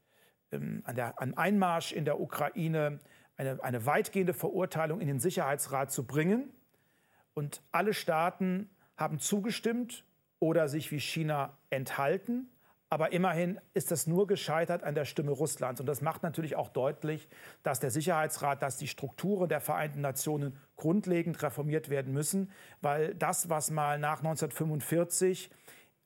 ähm, 0.51 0.81
an 0.85 0.95
der, 0.95 1.21
an 1.21 1.35
Einmarsch 1.35 1.91
in 1.91 2.05
der 2.05 2.19
Ukraine 2.19 2.99
eine, 3.37 3.63
eine 3.63 3.85
weitgehende 3.85 4.33
Verurteilung 4.33 5.01
in 5.01 5.07
den 5.07 5.19
Sicherheitsrat 5.19 5.91
zu 5.91 6.05
bringen. 6.05 6.49
Und 7.33 7.61
alle 7.71 7.93
Staaten 7.93 8.69
haben 8.97 9.19
zugestimmt 9.19 10.05
oder 10.39 10.67
sich 10.67 10.91
wie 10.91 10.99
China 10.99 11.57
enthalten. 11.69 12.49
Aber 12.89 13.11
immerhin 13.11 13.59
ist 13.73 13.91
das 13.91 14.07
nur 14.07 14.27
gescheitert 14.27 14.83
an 14.83 14.95
der 14.95 15.05
Stimme 15.05 15.31
Russlands. 15.31 15.81
Und 15.81 15.87
das 15.87 16.01
macht 16.01 16.23
natürlich 16.23 16.55
auch 16.55 16.69
deutlich, 16.69 17.27
dass 17.63 17.79
der 17.79 17.89
Sicherheitsrat, 17.89 18.61
dass 18.61 18.77
die 18.77 18.87
Strukturen 18.87 19.49
der 19.49 19.59
Vereinten 19.59 20.01
Nationen 20.01 20.55
grundlegend 20.77 21.41
reformiert 21.41 21.89
werden 21.89 22.13
müssen, 22.13 22.51
weil 22.81 23.15
das, 23.15 23.49
was 23.49 23.71
mal 23.71 23.97
nach 23.99 24.19
1945 24.19 25.49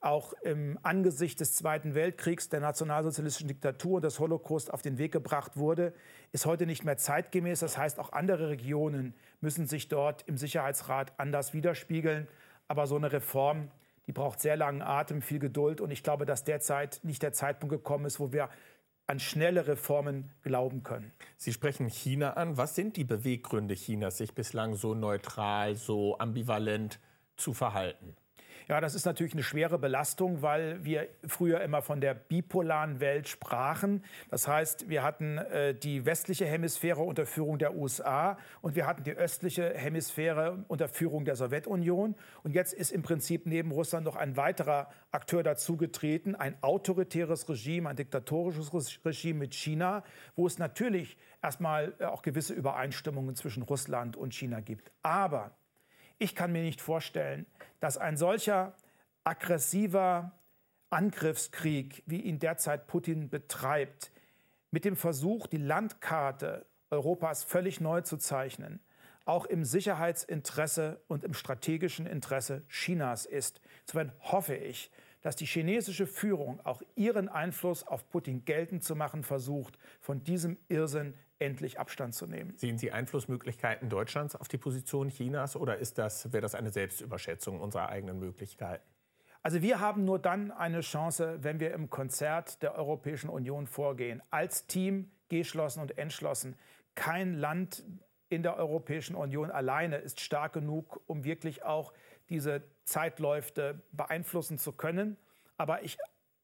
auch 0.01 0.33
im 0.43 0.79
Angesicht 0.81 1.39
des 1.39 1.55
Zweiten 1.55 1.93
Weltkriegs, 1.93 2.49
der 2.49 2.61
nationalsozialistischen 2.61 3.49
Diktatur 3.49 3.97
und 3.97 4.05
des 4.05 4.19
Holocaust 4.19 4.73
auf 4.73 4.81
den 4.81 4.97
Weg 4.97 5.11
gebracht 5.11 5.57
wurde, 5.57 5.93
ist 6.31 6.45
heute 6.45 6.65
nicht 6.65 6.85
mehr 6.85 6.97
zeitgemäß. 6.97 7.59
Das 7.59 7.77
heißt, 7.77 7.99
auch 7.99 8.13
andere 8.13 8.49
Regionen 8.49 9.13
müssen 9.41 9.67
sich 9.67 9.89
dort 9.89 10.23
im 10.27 10.37
Sicherheitsrat 10.37 11.13
anders 11.17 11.53
widerspiegeln. 11.53 12.27
Aber 12.67 12.87
so 12.87 12.95
eine 12.95 13.11
Reform, 13.11 13.71
die 14.07 14.13
braucht 14.13 14.39
sehr 14.39 14.55
langen 14.55 14.81
Atem, 14.81 15.21
viel 15.21 15.39
Geduld. 15.39 15.81
Und 15.81 15.91
ich 15.91 16.03
glaube, 16.03 16.25
dass 16.25 16.43
derzeit 16.43 17.01
nicht 17.03 17.21
der 17.21 17.33
Zeitpunkt 17.33 17.73
gekommen 17.73 18.05
ist, 18.05 18.19
wo 18.19 18.31
wir 18.31 18.49
an 19.07 19.19
schnelle 19.19 19.67
Reformen 19.67 20.29
glauben 20.43 20.83
können. 20.83 21.11
Sie 21.35 21.51
sprechen 21.51 21.89
China 21.89 22.33
an. 22.33 22.57
Was 22.57 22.75
sind 22.75 22.95
die 22.95 23.03
Beweggründe 23.03 23.73
Chinas, 23.73 24.17
sich 24.17 24.35
bislang 24.35 24.75
so 24.75 24.93
neutral, 24.93 25.75
so 25.75 26.17
ambivalent 26.19 26.99
zu 27.35 27.53
verhalten? 27.53 28.15
Ja, 28.69 28.79
das 28.79 28.93
ist 28.93 29.05
natürlich 29.05 29.33
eine 29.33 29.41
schwere 29.41 29.79
Belastung, 29.79 30.43
weil 30.43 30.85
wir 30.85 31.07
früher 31.25 31.61
immer 31.61 31.81
von 31.81 32.01
der 32.01 32.13
bipolaren 32.13 32.99
Welt 32.99 33.27
sprachen. 33.27 34.03
Das 34.29 34.47
heißt, 34.47 34.89
wir 34.89 35.01
hatten 35.01 35.39
äh, 35.39 35.73
die 35.73 36.05
westliche 36.05 36.45
Hemisphäre 36.45 37.01
unter 37.01 37.25
Führung 37.25 37.57
der 37.57 37.75
USA 37.75 38.37
und 38.61 38.75
wir 38.75 38.85
hatten 38.85 39.03
die 39.03 39.13
östliche 39.13 39.73
Hemisphäre 39.73 40.63
unter 40.67 40.87
Führung 40.87 41.25
der 41.25 41.35
Sowjetunion. 41.35 42.13
Und 42.43 42.53
jetzt 42.53 42.73
ist 42.73 42.91
im 42.91 43.01
Prinzip 43.01 43.47
neben 43.47 43.71
Russland 43.71 44.05
noch 44.05 44.15
ein 44.15 44.37
weiterer 44.37 44.91
Akteur 45.11 45.41
dazugetreten, 45.41 46.35
ein 46.35 46.55
autoritäres 46.61 47.49
Regime, 47.49 47.89
ein 47.89 47.95
diktatorisches 47.95 48.71
Regime 49.03 49.39
mit 49.39 49.55
China, 49.55 50.03
wo 50.35 50.45
es 50.45 50.59
natürlich 50.59 51.17
erstmal 51.41 51.95
auch 52.03 52.21
gewisse 52.21 52.53
Übereinstimmungen 52.53 53.35
zwischen 53.35 53.63
Russland 53.63 54.15
und 54.15 54.35
China 54.35 54.59
gibt. 54.59 54.91
Aber 55.01 55.55
ich 56.19 56.35
kann 56.35 56.51
mir 56.51 56.61
nicht 56.61 56.81
vorstellen, 56.81 57.45
dass 57.79 57.97
ein 57.97 58.17
solcher 58.17 58.75
aggressiver 59.23 60.33
Angriffskrieg, 60.89 62.03
wie 62.05 62.21
ihn 62.21 62.39
derzeit 62.39 62.87
Putin 62.87 63.29
betreibt, 63.29 64.11
mit 64.71 64.85
dem 64.85 64.95
Versuch, 64.95 65.47
die 65.47 65.57
Landkarte 65.57 66.65
Europas 66.91 67.43
völlig 67.43 67.79
neu 67.79 68.01
zu 68.01 68.17
zeichnen, 68.17 68.79
auch 69.25 69.45
im 69.45 69.63
Sicherheitsinteresse 69.63 71.01
und 71.07 71.23
im 71.23 71.33
strategischen 71.33 72.05
Interesse 72.05 72.63
Chinas 72.67 73.25
ist. 73.25 73.61
Insofern 73.81 74.11
hoffe 74.19 74.55
ich, 74.55 74.91
dass 75.21 75.35
die 75.35 75.45
chinesische 75.45 76.07
Führung 76.07 76.59
auch 76.65 76.81
ihren 76.95 77.29
Einfluss 77.29 77.85
auf 77.85 78.09
Putin 78.09 78.45
geltend 78.45 78.83
zu 78.83 78.95
machen 78.95 79.23
versucht, 79.23 79.77
von 79.99 80.23
diesem 80.23 80.57
Irrsinn 80.67 81.13
endlich 81.39 81.79
Abstand 81.79 82.13
zu 82.13 82.27
nehmen. 82.27 82.53
Sehen 82.57 82.77
Sie 82.77 82.91
Einflussmöglichkeiten 82.91 83.89
Deutschlands 83.89 84.35
auf 84.35 84.47
die 84.47 84.57
Position 84.57 85.09
Chinas 85.09 85.55
oder 85.55 85.77
ist 85.77 85.97
das, 85.97 86.31
wäre 86.31 86.41
das 86.41 86.55
eine 86.55 86.71
Selbstüberschätzung 86.71 87.59
unserer 87.59 87.89
eigenen 87.89 88.19
Möglichkeiten? 88.19 88.83
Also 89.41 89.61
wir 89.61 89.79
haben 89.79 90.03
nur 90.03 90.19
dann 90.19 90.51
eine 90.51 90.81
Chance, 90.81 91.39
wenn 91.41 91.59
wir 91.59 91.73
im 91.73 91.89
Konzert 91.89 92.61
der 92.61 92.75
Europäischen 92.75 93.29
Union 93.29 93.67
vorgehen. 93.67 94.21
Als 94.29 94.67
Team, 94.67 95.09
geschlossen 95.29 95.81
und 95.81 95.97
entschlossen. 95.97 96.57
Kein 96.95 97.35
Land 97.35 97.83
in 98.27 98.43
der 98.43 98.57
Europäischen 98.57 99.15
Union 99.15 99.49
alleine 99.49 99.97
ist 99.97 100.19
stark 100.19 100.53
genug, 100.53 101.01
um 101.07 101.23
wirklich 101.23 101.63
auch 101.63 101.93
diese 102.29 102.63
Zeitläufe 102.83 103.81
beeinflussen 103.91 104.57
zu 104.57 104.71
können. 104.73 105.17
Aber 105.57 105.83
ich 105.83 105.97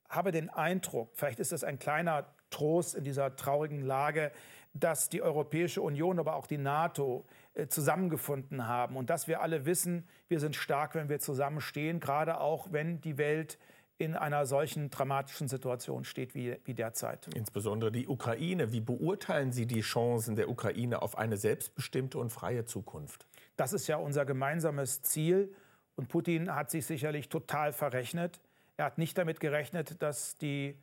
habe 0.10 0.32
den 0.32 0.50
Eindruck, 0.50 1.12
vielleicht 1.14 1.40
ist 1.40 1.52
es 1.52 1.64
ein 1.64 1.80
kleiner 1.80 2.34
Trost 2.50 2.96
in 2.96 3.04
dieser 3.04 3.36
traurigen 3.36 3.82
Lage, 3.82 4.32
dass 4.76 5.08
die 5.10 5.22
Europäische 5.22 5.82
Union, 5.82 6.20
aber 6.20 6.36
auch 6.36 6.48
die 6.48 6.58
NATO 6.58 7.26
äh, 7.54 7.68
zusammengefunden 7.68 8.68
haben 8.68 8.98
und 8.98 9.10
dass 9.10 9.28
wir 9.28 9.42
alle 9.42 9.66
wissen, 9.66 10.06
wir 10.28 10.40
sind 10.40 10.56
stark, 10.56 10.96
wenn 10.96 11.08
wir 11.08 11.20
zusammenstehen, 11.20 12.00
gerade 12.00 12.40
auch 12.40 12.68
wenn 12.72 13.00
die 13.00 13.18
Welt 13.18 13.58
in 13.98 14.16
einer 14.16 14.46
solchen 14.46 14.90
dramatischen 14.90 15.48
Situation 15.48 16.04
steht 16.04 16.36
wie, 16.36 16.58
wie 16.66 16.74
derzeit. 16.74 17.30
Insbesondere 17.34 17.94
die 17.94 18.10
Ukraine. 18.10 18.74
Wie 18.74 18.82
beurteilen 18.82 19.54
Sie 19.54 19.66
die 19.66 19.80
Chancen 19.80 20.36
der 20.36 20.50
Ukraine 20.50 21.02
auf 21.02 21.18
eine 21.18 21.38
selbstbestimmte 21.38 22.18
und 22.18 22.30
freie 22.30 22.66
Zukunft? 22.66 23.26
Das 23.56 23.72
ist 23.72 23.88
ja 23.88 23.96
unser 23.96 24.26
gemeinsames 24.26 25.02
Ziel. 25.02 25.56
Und 25.96 26.10
Putin 26.10 26.54
hat 26.54 26.70
sich 26.72 26.86
sicherlich 26.86 27.30
total 27.30 27.72
verrechnet. 27.72 28.42
Er 28.76 28.84
hat 28.84 28.98
nicht 28.98 29.18
damit 29.18 29.40
gerechnet, 29.40 30.02
dass 30.02 30.38
die 30.38 30.78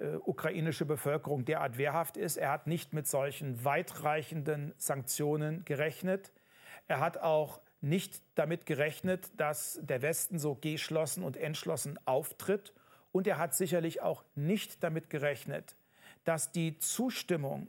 äh, 0.00 0.16
ukrainische 0.16 0.84
Bevölkerung 0.84 1.44
derart 1.44 1.78
wehrhaft 1.78 2.16
ist. 2.16 2.36
Er 2.36 2.50
hat 2.50 2.66
nicht 2.66 2.92
mit 2.92 3.06
solchen 3.06 3.64
weitreichenden 3.64 4.74
Sanktionen 4.76 5.64
gerechnet. 5.64 6.32
Er 6.86 7.00
hat 7.00 7.18
auch 7.18 7.60
nicht 7.80 8.22
damit 8.34 8.66
gerechnet, 8.66 9.30
dass 9.36 9.78
der 9.82 10.02
Westen 10.02 10.38
so 10.38 10.54
geschlossen 10.54 11.22
und 11.22 11.36
entschlossen 11.36 11.98
auftritt. 12.04 12.74
Und 13.12 13.26
er 13.26 13.38
hat 13.38 13.54
sicherlich 13.54 14.02
auch 14.02 14.24
nicht 14.34 14.82
damit 14.82 15.08
gerechnet, 15.08 15.76
dass 16.24 16.52
die 16.52 16.78
Zustimmung 16.78 17.68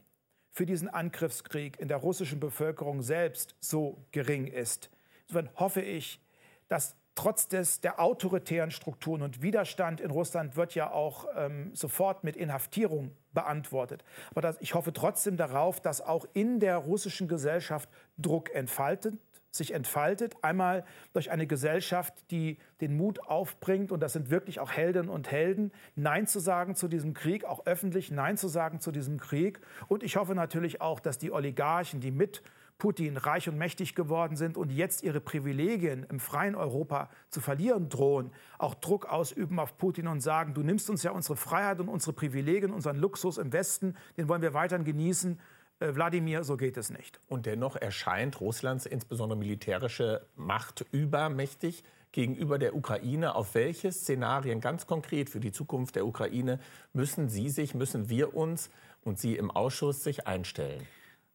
für 0.50 0.66
diesen 0.66 0.88
Angriffskrieg 0.88 1.78
in 1.78 1.88
der 1.88 1.98
russischen 1.98 2.40
Bevölkerung 2.40 3.00
selbst 3.00 3.54
so 3.60 4.04
gering 4.10 4.48
ist. 4.48 4.90
Insofern 5.28 5.50
hoffe 5.54 5.80
ich, 5.80 6.20
dass 6.68 6.96
trotz 7.18 7.48
des, 7.48 7.80
der 7.80 7.98
autoritären 7.98 8.70
Strukturen 8.70 9.22
und 9.22 9.42
Widerstand 9.42 10.00
in 10.00 10.12
Russland 10.12 10.54
wird 10.54 10.76
ja 10.76 10.92
auch 10.92 11.26
ähm, 11.36 11.74
sofort 11.74 12.22
mit 12.22 12.36
Inhaftierung 12.36 13.10
beantwortet. 13.32 14.04
Aber 14.30 14.40
das, 14.40 14.56
ich 14.60 14.74
hoffe 14.74 14.92
trotzdem 14.92 15.36
darauf, 15.36 15.80
dass 15.80 16.00
auch 16.00 16.26
in 16.32 16.60
der 16.60 16.76
russischen 16.76 17.26
Gesellschaft 17.26 17.88
Druck 18.18 18.54
entfaltet 18.54 19.14
sich 19.50 19.74
entfaltet. 19.74 20.36
Einmal 20.42 20.84
durch 21.14 21.30
eine 21.32 21.46
Gesellschaft, 21.46 22.14
die 22.30 22.58
den 22.80 22.96
Mut 22.96 23.18
aufbringt, 23.20 23.90
und 23.90 24.00
das 24.00 24.12
sind 24.12 24.30
wirklich 24.30 24.60
auch 24.60 24.70
Heldinnen 24.70 25.08
und 25.08 25.32
Helden, 25.32 25.72
Nein 25.96 26.26
zu 26.26 26.38
sagen 26.38 26.76
zu 26.76 26.86
diesem 26.86 27.14
Krieg, 27.14 27.44
auch 27.44 27.66
öffentlich 27.66 28.10
Nein 28.12 28.36
zu 28.36 28.46
sagen 28.46 28.78
zu 28.78 28.92
diesem 28.92 29.18
Krieg. 29.18 29.58
Und 29.88 30.04
ich 30.04 30.16
hoffe 30.16 30.34
natürlich 30.34 30.80
auch, 30.80 31.00
dass 31.00 31.18
die 31.18 31.32
Oligarchen, 31.32 32.00
die 32.00 32.10
mit 32.10 32.42
Putin 32.78 33.16
reich 33.16 33.48
und 33.48 33.58
mächtig 33.58 33.96
geworden 33.96 34.36
sind 34.36 34.56
und 34.56 34.70
jetzt 34.70 35.02
ihre 35.02 35.20
Privilegien 35.20 36.06
im 36.08 36.20
freien 36.20 36.54
Europa 36.54 37.10
zu 37.28 37.40
verlieren 37.40 37.88
drohen, 37.88 38.30
auch 38.56 38.74
Druck 38.74 39.06
ausüben 39.06 39.58
auf 39.58 39.76
Putin 39.76 40.06
und 40.06 40.20
sagen, 40.20 40.54
du 40.54 40.62
nimmst 40.62 40.88
uns 40.88 41.02
ja 41.02 41.10
unsere 41.10 41.36
Freiheit 41.36 41.80
und 41.80 41.88
unsere 41.88 42.12
Privilegien, 42.12 42.72
unseren 42.72 42.96
Luxus 42.96 43.36
im 43.36 43.52
Westen, 43.52 43.96
den 44.16 44.28
wollen 44.28 44.42
wir 44.42 44.54
weiterhin 44.54 44.84
genießen. 44.84 45.40
Äh, 45.80 45.94
Wladimir, 45.94 46.44
so 46.44 46.56
geht 46.56 46.76
es 46.76 46.90
nicht. 46.90 47.20
Und 47.28 47.46
dennoch 47.46 47.74
erscheint 47.74 48.40
Russlands 48.40 48.86
insbesondere 48.86 49.38
militärische 49.38 50.24
Macht 50.36 50.86
übermächtig 50.92 51.82
gegenüber 52.12 52.58
der 52.58 52.76
Ukraine. 52.76 53.34
Auf 53.34 53.54
welche 53.54 53.90
Szenarien 53.90 54.60
ganz 54.60 54.86
konkret 54.86 55.30
für 55.30 55.40
die 55.40 55.52
Zukunft 55.52 55.96
der 55.96 56.06
Ukraine 56.06 56.60
müssen 56.92 57.28
Sie 57.28 57.48
sich, 57.48 57.74
müssen 57.74 58.08
wir 58.08 58.34
uns 58.34 58.70
und 59.02 59.18
Sie 59.18 59.36
im 59.36 59.50
Ausschuss 59.50 60.04
sich 60.04 60.28
einstellen? 60.28 60.86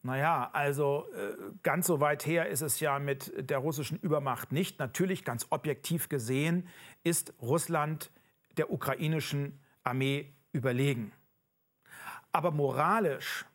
Naja, 0.06 0.50
also 0.52 1.08
äh, 1.14 1.34
ganz 1.64 1.88
so 1.88 2.02
weit 2.02 2.26
her 2.26 2.50
ist 2.50 2.60
es 2.60 2.82
ja 2.82 3.00
mit 3.00 3.32
der 3.50 3.60
russischen 3.60 3.98
Übermacht 4.00 4.52
nicht. 4.52 4.78
Natürlich, 4.78 5.24
ganz 5.24 5.48
objektiv 5.50 6.10
gesehen, 6.10 6.68
ist 7.06 7.34
Russland 7.42 8.12
der 8.58 8.70
ukrainischen 8.70 9.62
Armee 9.84 10.34
überlegen. 10.52 11.14
Aber 12.34 12.52
moralisch 12.52 13.46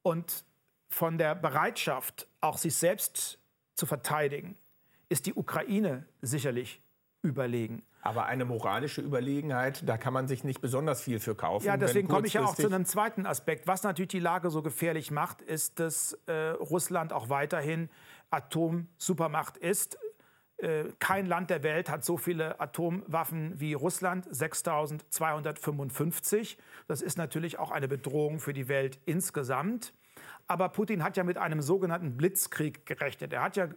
und 0.00 0.46
von 0.88 1.18
der 1.18 1.34
Bereitschaft, 1.34 2.26
auch 2.40 2.56
sich 2.56 2.74
selbst 2.74 3.38
zu 3.74 3.84
verteidigen, 3.84 4.56
ist 5.10 5.26
die 5.26 5.34
Ukraine 5.34 6.06
sicherlich 6.22 6.80
überlegen. 7.22 7.82
Aber 8.02 8.26
eine 8.26 8.44
moralische 8.44 9.02
Überlegenheit, 9.02 9.86
da 9.86 9.98
kann 9.98 10.14
man 10.14 10.26
sich 10.26 10.42
nicht 10.42 10.60
besonders 10.60 11.02
viel 11.02 11.20
für 11.20 11.34
kaufen. 11.34 11.66
Ja, 11.66 11.76
deswegen 11.76 12.08
komme 12.08 12.26
ich 12.26 12.32
ja 12.32 12.44
auch 12.44 12.54
zu 12.54 12.66
einem 12.66 12.86
zweiten 12.86 13.26
Aspekt. 13.26 13.66
Was 13.66 13.82
natürlich 13.82 14.08
die 14.08 14.20
Lage 14.20 14.50
so 14.50 14.62
gefährlich 14.62 15.10
macht, 15.10 15.42
ist, 15.42 15.80
dass 15.80 16.14
äh, 16.26 16.50
Russland 16.50 17.12
auch 17.12 17.28
weiterhin 17.28 17.90
Atomsupermacht 18.30 19.58
ist. 19.58 19.98
Äh, 20.56 20.84
kein 20.98 21.26
Land 21.26 21.50
der 21.50 21.62
Welt 21.62 21.90
hat 21.90 22.04
so 22.04 22.16
viele 22.16 22.58
Atomwaffen 22.60 23.60
wie 23.60 23.74
Russland, 23.74 24.26
6255. 24.30 26.56
Das 26.86 27.02
ist 27.02 27.18
natürlich 27.18 27.58
auch 27.58 27.70
eine 27.70 27.88
Bedrohung 27.88 28.38
für 28.38 28.54
die 28.54 28.68
Welt 28.68 28.98
insgesamt. 29.04 29.92
Aber 30.46 30.68
Putin 30.68 31.02
hat 31.04 31.16
ja 31.16 31.24
mit 31.24 31.38
einem 31.38 31.62
sogenannten 31.62 32.16
Blitzkrieg 32.16 32.86
gerechnet. 32.86 33.32
Er 33.32 33.42
hat 33.42 33.56
ja 33.56 33.68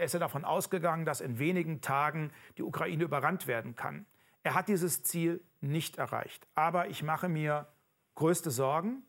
er 0.00 0.06
ist 0.06 0.14
ja 0.14 0.18
davon 0.18 0.46
ausgegangen, 0.46 1.04
dass 1.04 1.20
in 1.20 1.38
wenigen 1.38 1.82
Tagen 1.82 2.32
die 2.56 2.62
Ukraine 2.62 3.04
überrannt 3.04 3.46
werden 3.46 3.76
kann. 3.76 4.06
Er 4.42 4.54
hat 4.54 4.68
dieses 4.68 5.02
Ziel 5.02 5.44
nicht 5.60 5.98
erreicht. 5.98 6.48
Aber 6.54 6.88
ich 6.88 7.02
mache 7.02 7.28
mir 7.28 7.68
größte 8.14 8.50
Sorgen, 8.50 9.02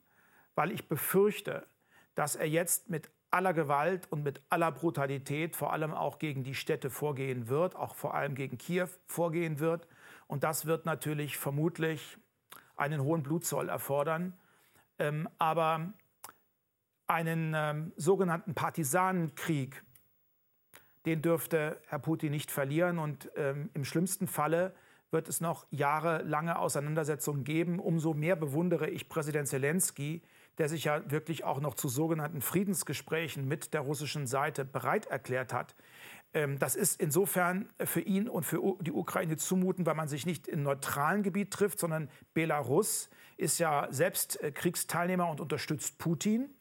weil 0.53 0.69
ich 0.71 0.89
befürchte, 0.89 1.65
dass 2.13 2.35
er 2.35 2.47
jetzt 2.47 2.89
mit 2.89 3.09
aller 3.31 3.53
Gewalt 3.53 4.11
und 4.11 4.23
mit 4.23 4.41
aller 4.49 4.69
Brutalität 4.69 5.55
vor 5.55 5.71
allem 5.71 5.93
auch 5.93 6.19
gegen 6.19 6.43
die 6.43 6.55
Städte 6.55 6.89
vorgehen 6.89 7.47
wird, 7.47 7.77
auch 7.77 7.95
vor 7.95 8.13
allem 8.13 8.35
gegen 8.35 8.57
Kiew 8.57 8.89
vorgehen 9.07 9.59
wird. 9.59 9.87
Und 10.27 10.43
das 10.43 10.65
wird 10.65 10.85
natürlich 10.85 11.37
vermutlich 11.37 12.17
einen 12.75 13.01
hohen 13.01 13.23
Blutzoll 13.23 13.69
erfordern. 13.69 14.37
Ähm, 14.99 15.29
aber 15.37 15.93
einen 17.07 17.53
ähm, 17.55 17.93
sogenannten 17.95 18.53
Partisanenkrieg 18.53 19.81
den 21.05 21.21
dürfte 21.21 21.79
Herr 21.87 21.99
Putin 21.99 22.31
nicht 22.31 22.51
verlieren. 22.51 22.99
Und 22.99 23.31
ähm, 23.35 23.69
im 23.73 23.85
schlimmsten 23.85 24.27
Falle 24.27 24.73
wird 25.11 25.27
es 25.27 25.41
noch 25.41 25.65
jahrelange 25.69 26.57
Auseinandersetzungen 26.57 27.43
geben. 27.43 27.79
Umso 27.79 28.13
mehr 28.13 28.35
bewundere 28.35 28.89
ich 28.89 29.09
Präsident 29.09 29.47
Zelensky, 29.47 30.21
der 30.57 30.69
sich 30.69 30.85
ja 30.85 31.09
wirklich 31.09 31.43
auch 31.43 31.59
noch 31.59 31.75
zu 31.75 31.89
sogenannten 31.89 32.41
Friedensgesprächen 32.41 33.47
mit 33.47 33.73
der 33.73 33.81
russischen 33.81 34.27
Seite 34.27 34.65
bereit 34.65 35.07
erklärt 35.07 35.53
hat. 35.53 35.75
Ähm, 36.33 36.59
das 36.59 36.75
ist 36.75 37.01
insofern 37.01 37.69
für 37.83 38.01
ihn 38.01 38.29
und 38.29 38.45
für 38.45 38.77
die 38.81 38.91
Ukraine 38.91 39.37
zumuten, 39.37 39.85
weil 39.85 39.95
man 39.95 40.07
sich 40.07 40.25
nicht 40.25 40.47
im 40.47 40.63
neutralen 40.63 41.23
Gebiet 41.23 41.51
trifft, 41.51 41.79
sondern 41.79 42.09
Belarus 42.33 43.09
ist 43.37 43.59
ja 43.59 43.87
selbst 43.89 44.41
äh, 44.41 44.51
Kriegsteilnehmer 44.51 45.29
und 45.29 45.41
unterstützt 45.41 45.97
Putin. 45.97 46.53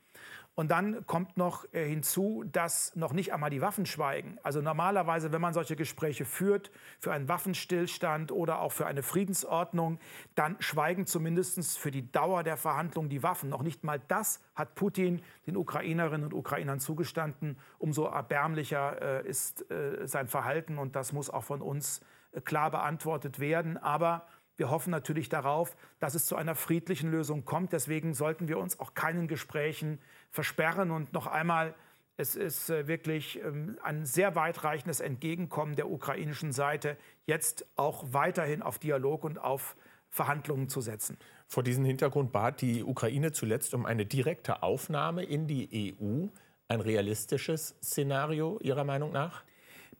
Und 0.55 0.71
dann 0.71 1.07
kommt 1.07 1.37
noch 1.37 1.65
äh, 1.73 1.87
hinzu, 1.87 2.45
dass 2.51 2.95
noch 2.97 3.13
nicht 3.13 3.33
einmal 3.33 3.51
die 3.51 3.63
Waffen 3.63 3.87
schweigen. 3.87 4.39
Also 4.43 4.61
normalerweise, 4.61 5.33
wenn 5.33 5.41
man 5.41 5.55
solche 5.55 5.77
Gespräche 5.77 6.25
führt, 6.25 6.71
für 6.99 7.13
einen 7.13 7.29
Waffenstillstand 7.29 8.33
oder 8.33 8.61
auch 8.61 8.73
für 8.73 8.87
eine 8.87 9.03
Friedensordnung, 9.03 9.99
dann 10.35 10.57
schweigen 10.59 11.07
zumindest 11.07 11.79
für 11.79 11.91
die 11.91 12.11
Dauer 12.11 12.43
der 12.43 12.57
Verhandlungen 12.57 13.09
die 13.09 13.23
Waffen. 13.23 13.49
Noch 13.49 13.63
nicht 13.63 13.85
mal 13.85 14.01
das 14.09 14.41
hat 14.55 14.75
Putin 14.75 15.23
den 15.47 15.57
Ukrainerinnen 15.57 16.27
und 16.27 16.35
Ukrainern 16.35 16.81
zugestanden. 16.81 17.57
Umso 17.79 18.05
erbärmlicher 18.07 19.23
äh, 19.25 19.29
ist 19.29 19.71
äh, 19.71 20.07
sein 20.07 20.29
Verhalten 20.29 20.79
und 20.79 20.97
das 20.97 21.13
muss 21.13 21.31
auch 21.31 21.45
von 21.45 21.63
uns 21.63 22.01
klar 22.45 22.71
beantwortet 22.71 23.41
werden. 23.41 23.77
Aber 23.79 24.27
wir 24.61 24.71
hoffen 24.71 24.91
natürlich 24.91 25.31
darauf, 25.31 25.75
dass 26.01 26.15
es 26.15 26.27
zu 26.27 26.37
einer 26.37 26.55
friedlichen 26.55 27.11
Lösung 27.11 27.47
kommt. 27.47 27.73
Deswegen 27.73 28.13
sollten 28.13 28.47
wir 28.47 28.59
uns 28.59 28.79
auch 28.79 28.93
keinen 28.93 29.27
Gesprächen 29.27 29.99
versperren. 30.29 30.91
Und 30.91 31.15
noch 31.15 31.27
einmal, 31.27 31.75
es 32.19 32.37
ist 32.37 32.69
äh, 32.69 32.87
wirklich 32.87 33.43
ähm, 33.43 33.79
ein 33.83 34.05
sehr 34.05 34.35
weitreichendes 34.35 35.01
Entgegenkommen 35.01 35.77
der 35.77 35.91
ukrainischen 35.91 36.53
Seite, 36.53 36.99
jetzt 37.25 37.67
auch 37.77 38.05
weiterhin 38.13 38.61
auf 38.61 38.79
Dialog 38.79 39.25
und 39.25 39.39
auf 39.39 39.77
Verhandlungen 40.11 40.69
zu 40.69 40.83
setzen. 40.83 41.17
Vor 41.47 41.63
diesem 41.63 41.87
Hintergrund 41.87 42.31
bat 42.31 42.61
die 42.61 42.85
Ukraine 42.85 43.33
zuletzt 43.33 43.73
um 43.73 43.87
eine 43.87 44.05
direkte 44.05 44.63
Aufnahme 44.63 45.25
in 45.25 45.47
die 45.47 45.97
EU. 45.99 46.27
Ein 46.69 46.83
realistisches 46.83 47.77
Szenario 47.83 48.59
Ihrer 48.61 48.85
Meinung 48.85 49.11
nach? 49.11 49.43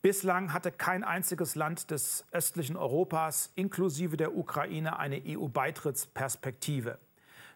Bislang 0.01 0.51
hatte 0.51 0.71
kein 0.71 1.03
einziges 1.03 1.53
Land 1.53 1.91
des 1.91 2.25
östlichen 2.31 2.75
Europas 2.75 3.51
inklusive 3.53 4.17
der 4.17 4.35
Ukraine 4.35 4.97
eine 4.97 5.21
EU-Beitrittsperspektive. 5.23 6.97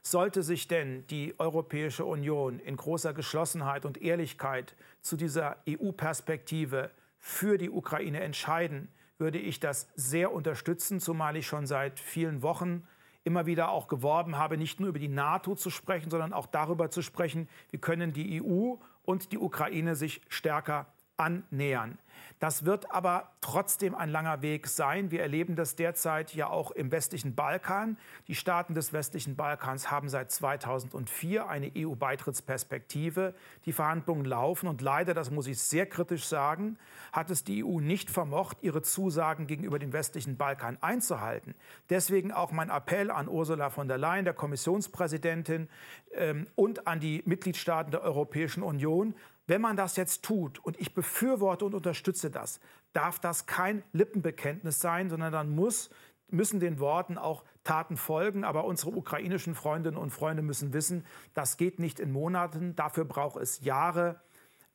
Sollte 0.03 0.43
sich 0.43 0.67
denn 0.67 1.07
die 1.07 1.33
Europäische 1.39 2.05
Union 2.05 2.59
in 2.59 2.77
großer 2.77 3.15
Geschlossenheit 3.15 3.83
und 3.83 3.99
Ehrlichkeit 3.99 4.75
zu 5.01 5.17
dieser 5.17 5.57
EU-Perspektive 5.67 6.91
für 7.17 7.57
die 7.57 7.71
Ukraine 7.71 8.19
entscheiden, 8.19 8.89
würde 9.17 9.39
ich 9.39 9.59
das 9.59 9.87
sehr 9.95 10.31
unterstützen, 10.31 10.99
zumal 10.99 11.37
ich 11.37 11.47
schon 11.47 11.65
seit 11.65 11.99
vielen 11.99 12.43
Wochen 12.43 12.87
immer 13.23 13.47
wieder 13.47 13.69
auch 13.69 13.87
geworben 13.87 14.37
habe, 14.37 14.57
nicht 14.57 14.79
nur 14.79 14.89
über 14.89 14.99
die 14.99 15.07
NATO 15.07 15.55
zu 15.55 15.71
sprechen, 15.71 16.11
sondern 16.11 16.31
auch 16.31 16.45
darüber 16.45 16.91
zu 16.91 17.01
sprechen, 17.01 17.49
wie 17.71 17.79
können 17.79 18.13
die 18.13 18.39
EU 18.39 18.75
und 19.01 19.31
die 19.31 19.39
Ukraine 19.39 19.95
sich 19.95 20.21
stärker 20.29 20.85
annähern. 21.17 21.97
Das 22.39 22.65
wird 22.65 22.91
aber 22.91 23.31
trotzdem 23.41 23.95
ein 23.95 24.09
langer 24.09 24.41
Weg 24.41 24.67
sein. 24.67 25.09
Wir 25.09 25.21
erleben 25.21 25.55
das 25.55 25.75
derzeit 25.75 26.33
ja 26.33 26.47
auch 26.47 26.71
im 26.71 26.91
westlichen 26.91 27.33
Balkan. 27.33 27.97
Die 28.27 28.35
Staaten 28.35 28.73
des 28.73 28.93
westlichen 28.93 29.35
Balkans 29.35 29.89
haben 29.89 30.09
seit 30.09 30.31
2004 30.31 31.47
eine 31.47 31.71
EU-Beitrittsperspektive. 31.75 33.33
Die 33.65 33.71
Verhandlungen 33.71 34.25
laufen 34.25 34.67
und 34.67 34.81
leider, 34.81 35.13
das 35.13 35.31
muss 35.31 35.47
ich 35.47 35.59
sehr 35.59 35.85
kritisch 35.85 36.25
sagen, 36.25 36.77
hat 37.13 37.29
es 37.29 37.43
die 37.43 37.63
EU 37.63 37.79
nicht 37.79 38.09
vermocht, 38.09 38.57
ihre 38.61 38.81
Zusagen 38.81 39.47
gegenüber 39.47 39.79
dem 39.79 39.93
westlichen 39.93 40.35
Balkan 40.35 40.77
einzuhalten. 40.81 41.55
Deswegen 41.89 42.31
auch 42.31 42.51
mein 42.51 42.69
Appell 42.69 43.11
an 43.11 43.29
Ursula 43.29 43.69
von 43.69 43.87
der 43.87 43.97
Leyen, 43.97 44.25
der 44.25 44.33
Kommissionspräsidentin, 44.33 45.69
ähm, 46.13 46.47
und 46.55 46.87
an 46.87 46.99
die 46.99 47.23
Mitgliedstaaten 47.25 47.91
der 47.91 48.01
Europäischen 48.01 48.63
Union, 48.63 49.15
wenn 49.47 49.61
man 49.61 49.77
das 49.77 49.95
jetzt 49.95 50.23
tut, 50.23 50.59
und 50.59 50.79
ich 50.79 50.93
befürworte 50.93 51.65
und 51.65 51.75
unterstütze 51.75 52.31
das, 52.31 52.59
darf 52.93 53.19
das 53.19 53.45
kein 53.45 53.83
Lippenbekenntnis 53.91 54.79
sein, 54.79 55.09
sondern 55.09 55.31
dann 55.31 55.53
muss, 55.53 55.89
müssen 56.29 56.59
den 56.59 56.79
Worten 56.79 57.17
auch 57.17 57.43
Taten 57.63 57.97
folgen. 57.97 58.43
Aber 58.43 58.65
unsere 58.65 58.91
ukrainischen 58.91 59.55
Freundinnen 59.55 59.97
und 59.97 60.11
Freunde 60.11 60.41
müssen 60.41 60.73
wissen, 60.73 61.05
das 61.33 61.57
geht 61.57 61.79
nicht 61.79 61.99
in 61.99 62.11
Monaten, 62.11 62.75
dafür 62.75 63.05
braucht 63.05 63.39
es 63.39 63.63
Jahre, 63.63 64.21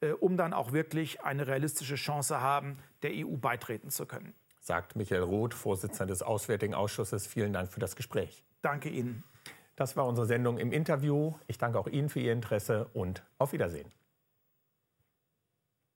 äh, 0.01 0.13
um 0.13 0.37
dann 0.37 0.53
auch 0.53 0.73
wirklich 0.73 1.23
eine 1.23 1.47
realistische 1.47 1.97
Chance 1.97 2.41
haben, 2.41 2.79
der 3.03 3.11
EU 3.15 3.37
beitreten 3.37 3.91
zu 3.91 4.07
können. 4.07 4.35
Sagt 4.61 4.95
Michael 4.95 5.23
Roth, 5.23 5.55
Vorsitzender 5.55 6.07
des 6.07 6.23
Auswärtigen 6.23 6.75
Ausschusses. 6.75 7.27
Vielen 7.27 7.53
Dank 7.53 7.73
für 7.73 7.81
das 7.81 7.97
Gespräch. 7.97 8.45
Danke 8.63 8.91
Ihnen. 8.91 9.25
Das 9.75 9.97
war 9.97 10.07
unsere 10.07 10.27
Sendung 10.27 10.59
im 10.59 10.73
Interview. 10.73 11.35
Ich 11.47 11.57
danke 11.57 11.79
auch 11.79 11.87
Ihnen 11.87 12.11
für 12.11 12.21
Ihr 12.21 12.35
Interesse 12.35 12.91
und 12.93 13.25
auf 13.39 13.55
Wiedersehen. 13.55 13.91